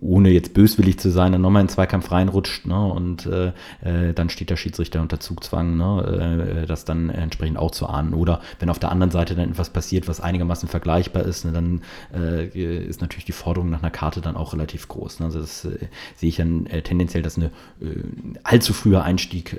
ohne 0.00 0.30
jetzt 0.30 0.52
böswillig 0.52 0.98
zu 0.98 1.10
sein, 1.10 1.32
dann 1.32 1.40
nochmal 1.40 1.60
in 1.60 1.66
den 1.66 1.72
Zweikampf 1.72 2.10
reinrutscht 2.10 2.66
ne? 2.66 2.84
und 2.84 3.26
äh, 3.26 3.52
äh, 3.82 4.12
dann 4.12 4.30
steht 4.30 4.50
der 4.50 4.56
Schiedsrichter 4.56 5.00
unter 5.00 5.20
Zugzwang, 5.20 5.76
ne? 5.76 6.62
äh, 6.62 6.66
das 6.66 6.84
dann 6.84 7.08
entsprechend 7.08 7.56
auch 7.56 7.70
zu 7.70 7.86
ahnen. 7.86 8.14
Oder 8.14 8.40
wenn 8.58 8.68
auf 8.68 8.78
der 8.78 8.90
anderen 8.90 9.10
Seite 9.10 9.36
dann 9.36 9.50
etwas 9.50 9.70
passiert, 9.70 10.08
was 10.08 10.20
einigermaßen 10.20 10.68
vergleichbar 10.68 11.22
ist, 11.22 11.44
ne, 11.44 11.52
dann 11.52 11.82
äh, 12.12 12.46
ist 12.86 13.00
natürlich 13.00 13.26
die 13.26 13.32
Forderung 13.32 13.70
nach 13.70 13.82
einer 13.82 13.90
Karte 13.90 14.20
dann 14.20 14.36
auch 14.36 14.52
relativ 14.52 14.88
groß. 14.88 15.20
Ne? 15.20 15.26
Also 15.26 15.40
das 15.40 15.64
äh, 15.64 15.86
sehe 16.16 16.30
ich 16.30 16.36
dann 16.36 16.66
äh, 16.66 16.82
tendenziell, 16.82 17.22
dass 17.22 17.36
ein 17.36 17.50
allzu 18.42 18.72
früher 18.72 19.04
Einstieg 19.04 19.56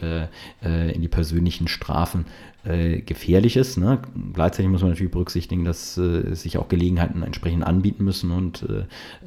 in 0.62 1.02
die 1.02 1.08
persönlichen 1.08 1.68
Strafen 1.68 2.26
äh, 2.70 3.02
gefährlich 3.02 3.58
ist. 3.58 3.78
Ne? 3.78 4.00
Gleichzeitig 4.34 4.70
muss 4.70 4.82
man 4.82 4.92
natürlich 4.92 5.12
berücksichtigen, 5.12 5.66
dass 5.66 5.98
äh, 5.98 6.36
sich 6.36 6.60
auch 6.60 6.68
Gelegenheiten 6.68 7.24
entsprechend 7.24 7.64
anbieten 7.64 8.04
müssen 8.04 8.30
und 8.30 8.64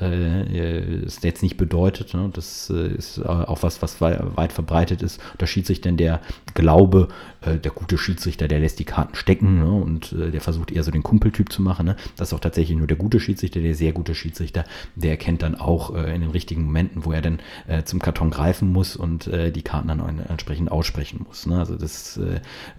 äh, 0.00 0.38
äh 0.46 1.02
es 1.04 1.20
jetzt 1.22 1.42
nicht 1.42 1.56
bedeutet, 1.56 2.14
ne? 2.14 2.30
das 2.32 2.70
äh, 2.70 2.94
ist 2.94 3.18
auch 3.24 3.62
was, 3.64 3.82
was 3.82 4.00
weit 4.00 4.52
verbreitet 4.52 5.02
ist, 5.02 5.20
da 5.38 5.46
sich 5.46 5.80
denn 5.80 5.96
der 5.96 6.20
Glaube, 6.54 7.08
der 7.44 7.72
gute 7.72 7.98
Schiedsrichter, 7.98 8.46
der 8.46 8.60
lässt 8.60 8.78
die 8.78 8.84
Karten 8.84 9.14
stecken 9.16 9.58
ne? 9.58 9.72
und 9.72 10.12
der 10.12 10.40
versucht 10.40 10.70
eher 10.70 10.84
so 10.84 10.90
den 10.90 11.02
Kumpeltyp 11.02 11.50
zu 11.50 11.60
machen. 11.60 11.86
Ne? 11.86 11.96
Das 12.16 12.28
ist 12.28 12.34
auch 12.34 12.40
tatsächlich 12.40 12.76
nur 12.78 12.86
der 12.86 12.96
gute 12.96 13.18
Schiedsrichter, 13.18 13.60
der 13.60 13.74
sehr 13.74 13.92
gute 13.92 14.14
Schiedsrichter, 14.14 14.64
der 14.94 15.10
erkennt 15.10 15.42
dann 15.42 15.56
auch 15.56 15.90
in 15.94 16.20
den 16.20 16.30
richtigen 16.30 16.64
Momenten, 16.64 17.04
wo 17.04 17.12
er 17.12 17.22
dann 17.22 17.40
zum 17.84 17.98
Karton 17.98 18.30
greifen 18.30 18.72
muss 18.72 18.96
und 18.96 19.26
die 19.26 19.62
Karten 19.62 19.88
dann 19.88 20.20
entsprechend 20.28 20.70
aussprechen 20.70 21.24
muss. 21.26 21.46
Ne? 21.46 21.58
Also 21.58 21.76
das 21.76 22.20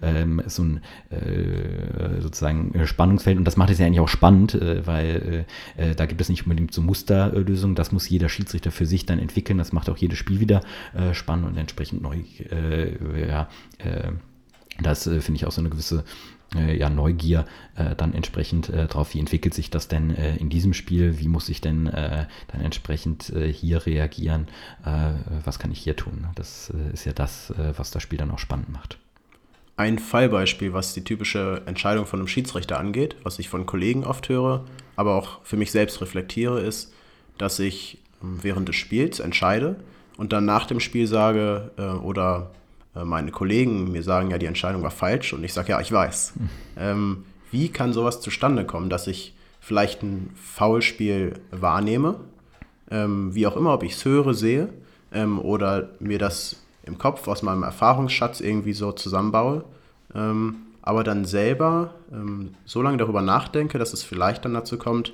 ähm, 0.02 0.42
ist 0.54 0.56
so 0.56 0.62
ein 0.62 0.80
äh, 1.10 2.20
sozusagen 2.20 2.86
Spannungsfeld. 2.86 3.38
Und 3.38 3.44
das 3.44 3.56
macht 3.56 3.70
es 3.70 3.78
ja 3.78 3.86
eigentlich 3.86 4.00
auch 4.00 4.08
spannend, 4.08 4.54
äh, 4.54 4.86
weil 4.86 5.46
äh, 5.76 5.90
äh, 5.90 5.94
da 5.94 6.06
gibt 6.06 6.20
es 6.20 6.28
nicht 6.28 6.44
unbedingt 6.44 6.72
so 6.72 6.82
Musterlösungen, 6.82 7.74
das 7.74 7.92
muss 7.92 8.08
jeder 8.08 8.28
Schiedsrichter 8.28 8.70
für 8.70 8.86
sich 8.86 9.06
dann 9.06 9.18
entwickeln, 9.18 9.58
das 9.58 9.72
macht 9.72 9.90
auch 9.90 9.96
jedes 9.96 10.18
Spiel 10.18 10.40
wieder 10.40 10.60
äh, 10.94 11.14
spannend 11.14 11.46
und 11.46 11.56
entsprechend 11.56 12.02
neu, 12.02 12.18
äh, 12.50 13.28
ja, 13.28 13.48
das 14.80 15.04
finde 15.04 15.34
ich 15.34 15.46
auch 15.46 15.52
so 15.52 15.60
eine 15.60 15.70
gewisse 15.70 16.04
ja, 16.54 16.88
Neugier 16.88 17.46
äh, 17.74 17.96
dann 17.96 18.14
entsprechend 18.14 18.68
äh, 18.68 18.86
drauf, 18.86 19.14
wie 19.14 19.18
entwickelt 19.18 19.54
sich 19.54 19.70
das 19.70 19.88
denn 19.88 20.14
äh, 20.14 20.36
in 20.36 20.50
diesem 20.50 20.72
Spiel, 20.72 21.18
wie 21.18 21.28
muss 21.28 21.48
ich 21.48 21.60
denn 21.60 21.84
dann 21.84 22.60
entsprechend 22.60 23.32
hier 23.52 23.86
reagieren, 23.86 24.46
was 25.44 25.58
kann 25.58 25.72
ich 25.72 25.80
hier 25.80 25.96
tun. 25.96 26.26
Das 26.34 26.72
ist 26.92 27.04
ja 27.04 27.12
das, 27.12 27.52
was 27.76 27.90
das 27.90 28.02
Spiel 28.02 28.18
dann 28.18 28.30
auch 28.30 28.38
spannend 28.38 28.68
macht 28.70 28.98
ein 29.76 29.98
Fallbeispiel, 29.98 30.72
was 30.72 30.94
die 30.94 31.02
typische 31.02 31.62
Entscheidung 31.66 32.06
von 32.06 32.20
einem 32.20 32.28
Schiedsrichter 32.28 32.78
angeht, 32.78 33.16
was 33.22 33.38
ich 33.38 33.48
von 33.48 33.66
Kollegen 33.66 34.04
oft 34.04 34.28
höre, 34.28 34.64
aber 34.96 35.14
auch 35.16 35.40
für 35.42 35.56
mich 35.56 35.72
selbst 35.72 36.00
reflektiere, 36.00 36.60
ist, 36.60 36.92
dass 37.38 37.58
ich 37.58 37.98
ähm, 38.22 38.38
während 38.42 38.68
des 38.68 38.76
Spiels 38.76 39.20
entscheide 39.20 39.76
und 40.16 40.32
dann 40.32 40.44
nach 40.44 40.66
dem 40.66 40.80
Spiel 40.80 41.06
sage 41.06 41.72
äh, 41.76 41.82
oder 41.82 42.50
äh, 42.94 43.04
meine 43.04 43.32
Kollegen 43.32 43.90
mir 43.90 44.02
sagen, 44.02 44.30
ja, 44.30 44.38
die 44.38 44.46
Entscheidung 44.46 44.82
war 44.82 44.92
falsch 44.92 45.32
und 45.32 45.42
ich 45.42 45.52
sage, 45.52 45.70
ja, 45.70 45.80
ich 45.80 45.90
weiß. 45.90 46.34
Mhm. 46.36 46.48
Ähm, 46.76 47.24
wie 47.50 47.68
kann 47.68 47.92
sowas 47.92 48.20
zustande 48.20 48.64
kommen, 48.64 48.90
dass 48.90 49.06
ich 49.06 49.34
vielleicht 49.60 50.02
ein 50.02 50.30
Foulspiel 50.34 51.34
wahrnehme, 51.50 52.20
ähm, 52.90 53.34
wie 53.34 53.46
auch 53.46 53.56
immer, 53.56 53.74
ob 53.74 53.82
ich 53.82 53.92
es 53.92 54.04
höre, 54.04 54.34
sehe 54.34 54.68
ähm, 55.12 55.40
oder 55.40 55.90
mir 56.00 56.18
das 56.18 56.63
im 56.86 56.98
Kopf 56.98 57.26
aus 57.28 57.42
meinem 57.42 57.62
Erfahrungsschatz 57.62 58.40
irgendwie 58.40 58.72
so 58.72 58.92
zusammenbaue, 58.92 59.64
ähm, 60.14 60.56
aber 60.82 61.04
dann 61.04 61.24
selber 61.24 61.94
ähm, 62.12 62.50
so 62.64 62.82
lange 62.82 62.98
darüber 62.98 63.22
nachdenke, 63.22 63.78
dass 63.78 63.92
es 63.92 64.02
vielleicht 64.02 64.44
dann 64.44 64.54
dazu 64.54 64.78
kommt, 64.78 65.12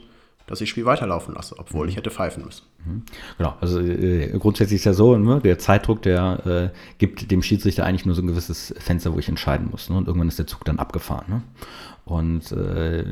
dass 0.50 0.61
ich 0.61 0.68
das 0.68 0.70
Spiel 0.70 0.85
weiterlaufen 0.85 1.35
lasse, 1.35 1.54
obwohl 1.59 1.85
mhm. 1.85 1.90
ich 1.90 1.96
hätte 1.96 2.11
pfeifen 2.11 2.44
müssen. 2.44 2.64
Mhm. 2.85 3.02
Genau, 3.38 3.54
also 3.61 3.78
äh, 3.78 4.37
grundsätzlich 4.38 4.80
ist 4.80 4.85
ja 4.85 4.94
so, 4.94 5.16
ne, 5.16 5.40
der 5.40 5.59
Zeitdruck, 5.59 6.02
der 6.02 6.72
äh, 6.74 6.76
gibt 6.98 7.30
dem 7.30 7.40
Schiedsrichter 7.40 7.87
eigentlich 7.87 8.04
nur 8.04 8.16
so 8.16 8.22
ein 8.22 8.26
gewisses 8.26 8.74
Fenster, 8.78 9.14
wo 9.14 9.18
ich 9.20 9.28
entscheiden 9.28 9.68
muss. 9.70 9.88
Ne, 9.90 9.96
und 9.96 10.09
irgendwann 10.09 10.26
ist 10.26 10.40
der 10.40 10.48
Zug 10.48 10.64
dann 10.64 10.80
abgefahren. 10.80 11.24
Ne? 11.28 11.42
Und 12.10 12.50
äh, 12.50 13.04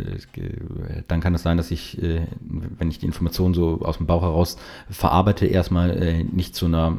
dann 1.06 1.20
kann 1.20 1.32
es 1.32 1.44
sein, 1.44 1.56
dass 1.56 1.70
ich, 1.70 2.02
äh, 2.02 2.26
wenn 2.40 2.90
ich 2.90 2.98
die 2.98 3.06
Informationen 3.06 3.54
so 3.54 3.78
aus 3.82 3.98
dem 3.98 4.06
Bauch 4.06 4.22
heraus 4.22 4.56
verarbeite, 4.90 5.46
erstmal 5.46 5.90
äh, 6.02 6.24
nicht 6.24 6.56
zu 6.56 6.66
einer 6.66 6.96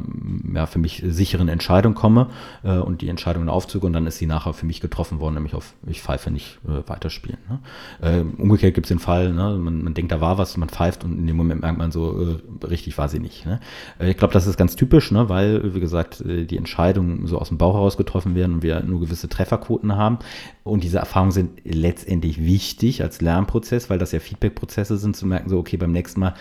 ja, 0.54 0.66
für 0.66 0.80
mich 0.80 1.04
sicheren 1.06 1.50
Entscheidung 1.50 1.96
komme 1.96 2.28
äh, 2.64 2.78
und 2.78 3.02
die 3.02 3.10
Entscheidung 3.10 3.50
aufzüge 3.50 3.86
und 3.86 3.92
dann 3.92 4.08
ist 4.08 4.18
sie 4.18 4.28
nachher 4.28 4.54
für 4.54 4.66
mich 4.66 4.80
getroffen 4.80 5.20
worden, 5.20 5.34
nämlich 5.34 5.56
auf 5.56 5.74
ich 5.88 6.02
pfeife 6.02 6.32
nicht 6.32 6.60
äh, 6.66 6.88
weiterspielen. 6.88 7.40
Ne? 7.50 7.60
Äh, 8.02 8.42
umgekehrt 8.42 8.76
gibt 8.76 8.86
es 8.86 8.90
den 8.90 9.00
Fall, 9.00 9.34
ne? 9.34 9.58
man, 9.58 9.84
man, 9.84 9.94
denkt, 9.94 10.14
da 10.14 10.22
war 10.22 10.38
was, 10.38 10.56
man 10.56 10.70
pfeift 10.70 11.04
und 11.04 11.20
in 11.20 11.28
dem 11.28 11.36
Moment 11.36 11.60
merkt 11.60 11.78
man 11.78 11.92
so, 11.92 12.38
richtig 12.64 12.98
war 12.98 13.10
sie 13.10 13.20
nicht. 13.20 13.46
Ne? 13.46 13.60
ich 14.00 14.16
glaube, 14.16 14.34
das 14.34 14.48
ist 14.48 14.56
ganz 14.56 14.78
typisch, 14.78 15.12
ne? 15.12 15.28
weil, 15.28 15.76
wie 15.76 15.82
gesagt, 15.82 16.24
die 16.26 16.56
Entscheidungen 16.56 17.28
so 17.28 17.38
aus 17.40 17.50
dem 17.50 17.58
Bauch 17.58 17.74
heraus 17.74 17.98
getroffen 17.98 18.36
werden 18.36 18.56
und 18.56 18.64
wir 18.64 18.82
nur 18.84 19.02
gewisse 19.02 19.28
Trefferquoten 19.28 19.98
haben 19.98 20.20
und 20.64 20.84
diese 20.86 21.00
Erfahrungen 21.00 21.32
sind 21.32 21.60
letztendlich 21.66 21.89
wichtig 21.98 23.02
als 23.02 23.22
Lernprozess, 23.22 23.90
weil 23.90 24.00
das 24.00 24.12
ja 24.12 24.20
Feedback-Prozesse 24.20 24.98
sind, 24.98 25.16
zu 25.16 25.26
merken, 25.26 25.50
so, 25.50 25.58
okay, 25.58 25.78
beim 25.78 25.92
nächsten 25.92 26.20
Mal 26.20 26.34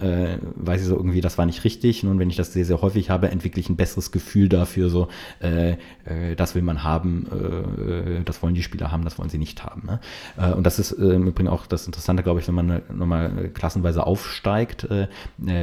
äh, 0.00 0.38
weiß 0.56 0.80
ich 0.80 0.86
so 0.86 0.96
irgendwie, 0.96 1.20
das 1.20 1.38
war 1.38 1.46
nicht 1.46 1.64
richtig. 1.64 2.02
Nun, 2.02 2.18
wenn 2.18 2.30
ich 2.30 2.36
das 2.36 2.52
sehr, 2.52 2.64
sehr 2.64 2.80
häufig 2.82 3.10
habe, 3.10 3.30
entwickle 3.30 3.60
ich 3.60 3.68
ein 3.68 3.76
besseres 3.76 4.12
Gefühl 4.12 4.48
dafür, 4.48 4.88
so, 4.88 5.08
äh, 5.40 5.76
äh, 6.04 6.36
das 6.36 6.54
will 6.54 6.62
man 6.62 6.82
haben, 6.82 7.26
äh, 7.30 8.24
das 8.24 8.42
wollen 8.42 8.54
die 8.54 8.62
Spieler 8.62 8.90
haben, 8.90 9.04
das 9.04 9.18
wollen 9.18 9.30
sie 9.30 9.38
nicht 9.38 9.64
haben. 9.64 9.82
Ne? 9.86 10.00
Äh, 10.36 10.52
und 10.52 10.64
das 10.64 10.78
ist 10.78 10.92
äh, 10.92 11.14
im 11.14 11.26
Übrigen 11.26 11.48
auch 11.48 11.66
das 11.66 11.86
Interessante, 11.86 12.22
glaube 12.22 12.40
ich, 12.40 12.48
wenn 12.48 12.54
man 12.54 12.82
nochmal 12.92 13.50
klassenweise 13.54 14.06
aufsteigt, 14.06 14.88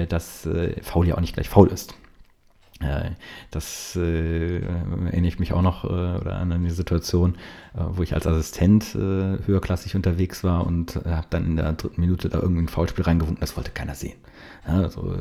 dass 0.09 0.47
faul 0.81 1.07
ja 1.07 1.15
auch 1.15 1.21
nicht 1.21 1.33
gleich 1.33 1.49
faul 1.49 1.69
ist. 1.69 1.95
Äh, 2.79 3.11
das 3.51 3.95
äh, 3.95 4.59
erinnere 4.59 5.27
ich 5.27 5.39
mich 5.39 5.53
auch 5.53 5.61
noch 5.61 5.83
äh, 5.83 5.87
oder 5.87 6.37
an 6.37 6.51
eine 6.51 6.71
Situation, 6.71 7.35
äh, 7.75 7.81
wo 7.89 8.03
ich 8.03 8.13
als 8.13 8.27
Assistent 8.27 8.95
äh, 8.95 9.37
höherklassig 9.45 9.95
unterwegs 9.95 10.43
war 10.43 10.65
und 10.65 10.95
äh, 10.97 11.09
habe 11.09 11.27
dann 11.29 11.45
in 11.45 11.55
der 11.55 11.73
dritten 11.73 12.01
Minute 12.01 12.29
da 12.29 12.39
irgendwie 12.39 12.63
ein 12.63 12.67
Foulspiel 12.67 13.05
reingewunken, 13.05 13.39
das 13.39 13.55
wollte 13.57 13.71
keiner 13.71 13.95
sehen. 13.95 14.17
Ja, 14.67 14.79
also, 14.79 15.13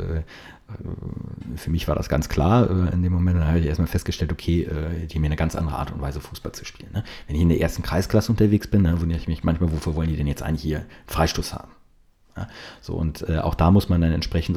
für 1.56 1.70
mich 1.70 1.88
war 1.88 1.96
das 1.96 2.08
ganz 2.08 2.28
klar. 2.28 2.70
in 2.92 3.02
dem 3.02 3.12
Moment 3.12 3.40
habe 3.40 3.58
ich 3.58 3.66
erstmal 3.66 3.88
festgestellt, 3.88 4.32
okay, 4.32 4.68
die 5.10 5.14
haben 5.14 5.20
mir 5.20 5.26
eine 5.26 5.36
ganz 5.36 5.56
andere 5.56 5.76
Art 5.76 5.92
und 5.92 6.00
Weise 6.00 6.20
Fußball 6.20 6.52
zu 6.52 6.64
spielen. 6.64 6.92
Ne? 6.92 7.02
Wenn 7.26 7.34
ich 7.34 7.42
in 7.42 7.48
der 7.48 7.60
ersten 7.60 7.82
Kreisklasse 7.82 8.30
unterwegs 8.30 8.68
bin, 8.68 8.84
dann 8.84 9.00
wundere 9.00 9.18
ich 9.18 9.26
mich 9.26 9.42
manchmal, 9.42 9.72
wofür 9.72 9.96
wollen 9.96 10.08
die 10.08 10.16
denn 10.16 10.28
jetzt 10.28 10.42
eigentlich 10.44 10.62
hier 10.62 10.86
Freistoß 11.08 11.54
haben? 11.54 11.72
Ja, 12.36 12.48
so 12.80 12.94
und 12.94 13.28
auch 13.30 13.56
da 13.56 13.72
muss 13.72 13.88
man 13.88 14.00
dann 14.00 14.12
entsprechend 14.12 14.56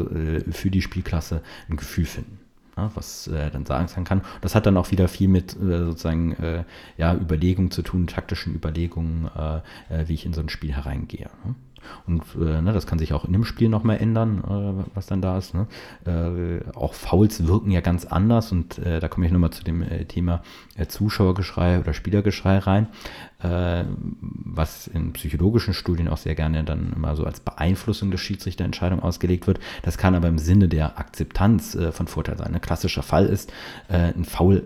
für 0.51 0.69
die 0.69 0.84
Spielklasse 0.84 1.41
ein 1.67 1.77
Gefühl 1.77 2.05
finden 2.05 2.44
was 2.75 3.27
äh, 3.27 3.49
dann 3.51 3.65
sagen 3.65 4.03
kann. 4.03 4.21
Das 4.41 4.55
hat 4.55 4.65
dann 4.65 4.77
auch 4.77 4.91
wieder 4.91 5.07
viel 5.07 5.27
mit 5.27 5.55
äh, 5.55 5.85
sozusagen 5.85 6.33
äh, 6.33 6.63
ja, 6.97 7.13
Überlegungen 7.13 7.71
zu 7.71 7.81
tun, 7.81 8.07
taktischen 8.07 8.53
Überlegungen, 8.53 9.29
äh, 9.35 9.57
äh, 9.89 10.07
wie 10.07 10.13
ich 10.13 10.25
in 10.25 10.33
so 10.33 10.41
ein 10.41 10.49
Spiel 10.49 10.73
hereingehe. 10.73 11.29
Und 12.08 12.24
äh, 12.36 12.62
ne, 12.62 12.74
das 12.74 12.88
kann 12.88 13.00
sich 13.00 13.13
auch 13.13 13.26
in 13.26 13.34
dem 13.34 13.45
Spiel 13.45 13.69
nochmal 13.69 13.98
ändern, 13.98 14.43
äh, 14.43 14.86
was 14.93 15.08
dann 15.08 15.21
da 15.21 15.38
ist. 15.38 15.54
Ne? 15.54 15.67
Äh, 16.06 16.76
auch 16.76 16.93
Fouls 16.93 17.48
wirken 17.48 17.71
ja 17.71 17.82
ganz 17.82 18.06
anders 18.06 18.52
und 18.52 18.78
äh, 18.80 19.00
da 19.00 19.08
komme 19.08 19.26
ich 19.26 19.32
nochmal 19.32 19.52
zu 19.52 19.63
dem 19.63 19.82
äh, 19.82 20.06
Thema 20.06 20.41
äh, 20.76 20.88
Zuschauergeschrei 20.88 21.80
oder 21.80 21.93
Spielergeschrei 21.93 22.60
rein, 22.60 22.88
was 23.38 24.88
in 24.88 25.13
psychologischen 25.13 25.76
Studien 25.76 26.08
auch 26.08 26.17
sehr 26.17 26.34
gerne 26.34 26.63
dann 26.63 26.93
immer 26.95 27.15
so 27.15 27.26
als 27.26 27.41
Beeinflussung 27.41 28.10
der 28.10 28.17
Schiedsrichterentscheidung 28.17 29.02
ausgelegt 29.02 29.45
wird. 29.45 29.60
Das 29.84 30.00
kann 30.00 30.15
aber 30.15 30.30
im 30.30 30.39
Sinne 30.39 30.67
der 30.67 30.98
Akzeptanz 30.98 31.78
von 31.91 32.08
Vorteil 32.08 32.38
sein. 32.38 32.56
Ein 32.56 32.62
klassischer 32.62 33.04
Fall 33.04 33.28
ist, 33.28 33.54
ein 33.88 34.26
Foul 34.26 34.63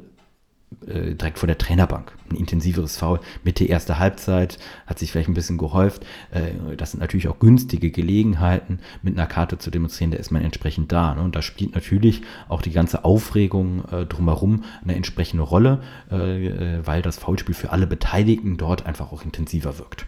äh, 0.86 1.16
direkt 1.16 1.40
vor 1.40 1.48
der 1.48 1.58
Trainerbank. 1.58 2.14
Ein 2.30 2.36
intensiveres 2.36 2.98
Foul 2.98 3.20
Mitte 3.44 3.66
erste 3.66 3.98
Halbzeit, 3.98 4.60
hat 4.86 5.00
sich 5.00 5.12
vielleicht 5.12 5.28
ein 5.28 5.34
bisschen 5.34 5.58
gehäuft. 5.58 6.06
Äh, 6.32 6.76
das 6.78 6.92
sind 6.92 7.00
natürlich 7.00 7.28
auch 7.28 7.40
günstige 7.40 7.90
Gelegenheiten, 7.90 8.80
mit 9.02 9.18
einer 9.18 9.28
Karte 9.28 9.58
zu 9.58 9.72
demonstrieren, 9.72 10.12
da 10.12 10.18
ist 10.18 10.32
man 10.32 10.44
entsprechend 10.44 10.92
da. 10.92 11.16
Ne? 11.16 11.22
Und 11.22 11.36
da 11.36 11.42
spielt 11.42 11.74
natürlich 11.74 12.22
auch 12.50 12.62
die 12.62 12.72
ganze 12.72 13.04
Aufregung 13.04 13.84
äh, 13.92 14.06
drumherum 14.06 14.64
eine 14.84 14.96
entsprechende 14.96 15.44
Rolle, 15.44 15.82
weil 16.10 17.02
das 17.02 17.18
Foulspiel 17.18 17.56
für 17.56 17.72
alle 17.72 17.88
Beteiligten 17.88 18.58
dort 18.58 18.86
einfach 18.86 19.12
auch 19.12 19.24
intensiver 19.24 19.78
wirkt. 19.78 20.06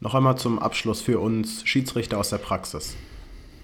Noch 0.00 0.14
einmal 0.14 0.36
zum 0.36 0.58
Abschluss 0.58 1.00
für 1.00 1.18
uns 1.18 1.62
Schiedsrichter 1.64 2.18
aus 2.18 2.30
der 2.30 2.38
Praxis. 2.38 2.96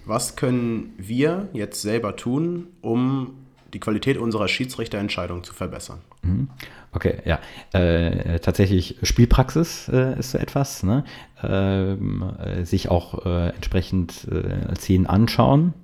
Was 0.05 0.37
können 0.37 0.95
wir 0.97 1.49
jetzt 1.53 1.83
selber 1.83 2.17
tun, 2.17 2.69
um 2.81 3.35
die 3.73 3.81
Qualität 3.81 4.17
unserer 4.17 4.49
Schiedsrichterentscheidung 4.49 5.45
zu 5.45 5.55
verbessern. 5.55 5.99
Mhm. 6.23 6.49
Okay, 6.93 7.19
ja. 7.25 7.39
Äh, 7.73 8.41
tatsächlich 8.41 8.97
Spielpraxis 9.03 9.89
äh, 9.89 10.19
ist 10.19 10.31
so 10.31 10.39
etwas. 10.39 10.83
Ne? 10.83 11.05
Ähm, 11.43 12.35
äh, 12.39 12.65
sich 12.65 12.89
auch 12.89 13.27
äh, 13.27 13.51
entsprechend 13.51 14.27
äh, 14.29 14.75
Szenen 14.75 15.07
anschauen 15.07 15.75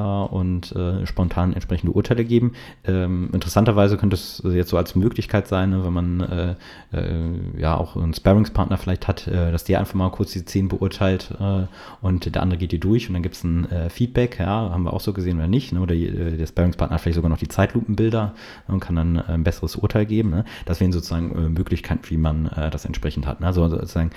und 0.00 0.72
äh, 0.72 1.06
spontan 1.06 1.52
entsprechende 1.52 1.92
Urteile 1.92 2.24
geben. 2.24 2.52
Ähm, 2.84 3.30
interessanterweise 3.32 3.96
könnte 3.96 4.14
es 4.14 4.42
jetzt 4.44 4.70
so 4.70 4.76
als 4.76 4.94
Möglichkeit 4.94 5.48
sein, 5.48 5.70
ne, 5.70 5.84
wenn 5.84 5.92
man 5.92 6.20
äh, 6.20 6.54
äh, 6.92 7.60
ja 7.60 7.76
auch 7.76 7.96
einen 7.96 8.14
Sparringspartner 8.14 8.76
vielleicht 8.78 9.08
hat, 9.08 9.26
äh, 9.26 9.52
dass 9.52 9.64
der 9.64 9.80
einfach 9.80 9.94
mal 9.94 10.10
kurz 10.10 10.32
die 10.32 10.40
Szenen 10.40 10.68
beurteilt 10.68 11.30
äh, 11.40 11.66
und 12.00 12.34
der 12.34 12.42
andere 12.42 12.58
geht 12.58 12.72
die 12.72 12.80
durch 12.80 13.08
und 13.08 13.14
dann 13.14 13.22
gibt 13.22 13.36
es 13.36 13.44
ein 13.44 13.66
Feedback, 13.88 14.38
ja, 14.38 14.70
haben 14.70 14.84
wir 14.84 14.92
auch 14.92 15.00
so 15.00 15.12
gesehen 15.12 15.38
oder 15.38 15.48
nicht, 15.48 15.72
ne, 15.72 15.80
oder 15.80 15.94
der 15.94 16.46
Sparringspartner 16.46 16.98
vielleicht 16.98 17.16
sogar 17.16 17.30
noch 17.30 17.38
die 17.38 17.48
Zeitlupenbilder 17.48 18.34
und 18.68 18.80
kann 18.80 18.96
dann 18.96 19.18
ein 19.18 19.44
besseres 19.44 19.76
Urteil 19.76 20.06
geben. 20.06 20.30
Ne. 20.30 20.44
Das 20.66 20.80
wären 20.80 20.92
sozusagen 20.92 21.52
Möglichkeiten, 21.52 22.02
wie 22.08 22.16
man 22.16 22.50
das 22.70 22.84
entsprechend 22.84 23.26
hat. 23.26 23.40
Ne. 23.40 23.46
Also 23.46 23.68
sozusagen 23.68 24.10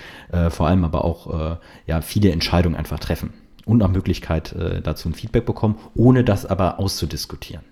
vor 0.50 0.68
allem 0.68 0.84
aber 0.84 1.06
auch 1.06 1.60
ja, 1.86 2.02
viele 2.02 2.32
Entscheidungen 2.32 2.76
einfach 2.76 3.00
treffen 3.00 3.32
und 3.68 3.80
nach 3.80 3.90
Möglichkeit 3.90 4.54
äh, 4.54 4.82
dazu 4.82 5.10
ein 5.10 5.14
Feedback 5.14 5.46
bekommen, 5.46 5.78
ohne 5.96 6.24
das 6.24 6.46
aber 6.46 6.80
auszudiskutieren. 6.80 7.64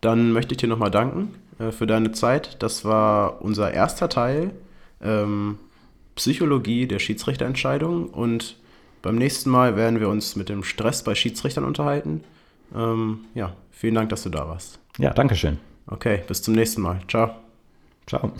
Dann 0.00 0.32
möchte 0.32 0.52
ich 0.52 0.58
dir 0.58 0.68
nochmal 0.68 0.90
danken 0.90 1.34
äh, 1.58 1.72
für 1.72 1.86
deine 1.86 2.12
Zeit. 2.12 2.62
Das 2.62 2.84
war 2.84 3.42
unser 3.42 3.72
erster 3.72 4.08
Teil 4.08 4.52
ähm, 5.02 5.58
Psychologie 6.14 6.86
der 6.86 6.98
Schiedsrichterentscheidung 6.98 8.08
und 8.08 8.56
beim 9.02 9.16
nächsten 9.16 9.50
Mal 9.50 9.76
werden 9.76 10.00
wir 10.00 10.08
uns 10.08 10.36
mit 10.36 10.48
dem 10.48 10.62
Stress 10.62 11.02
bei 11.02 11.14
Schiedsrichtern 11.14 11.64
unterhalten. 11.64 12.22
Ähm, 12.74 13.20
ja, 13.34 13.54
vielen 13.70 13.94
Dank, 13.94 14.10
dass 14.10 14.22
du 14.22 14.30
da 14.30 14.48
warst. 14.48 14.78
Ja, 14.98 15.10
danke 15.10 15.34
schön. 15.34 15.58
Okay, 15.86 16.22
bis 16.26 16.42
zum 16.42 16.54
nächsten 16.54 16.82
Mal. 16.82 17.00
Ciao. 17.08 17.30
Ciao. 18.06 18.32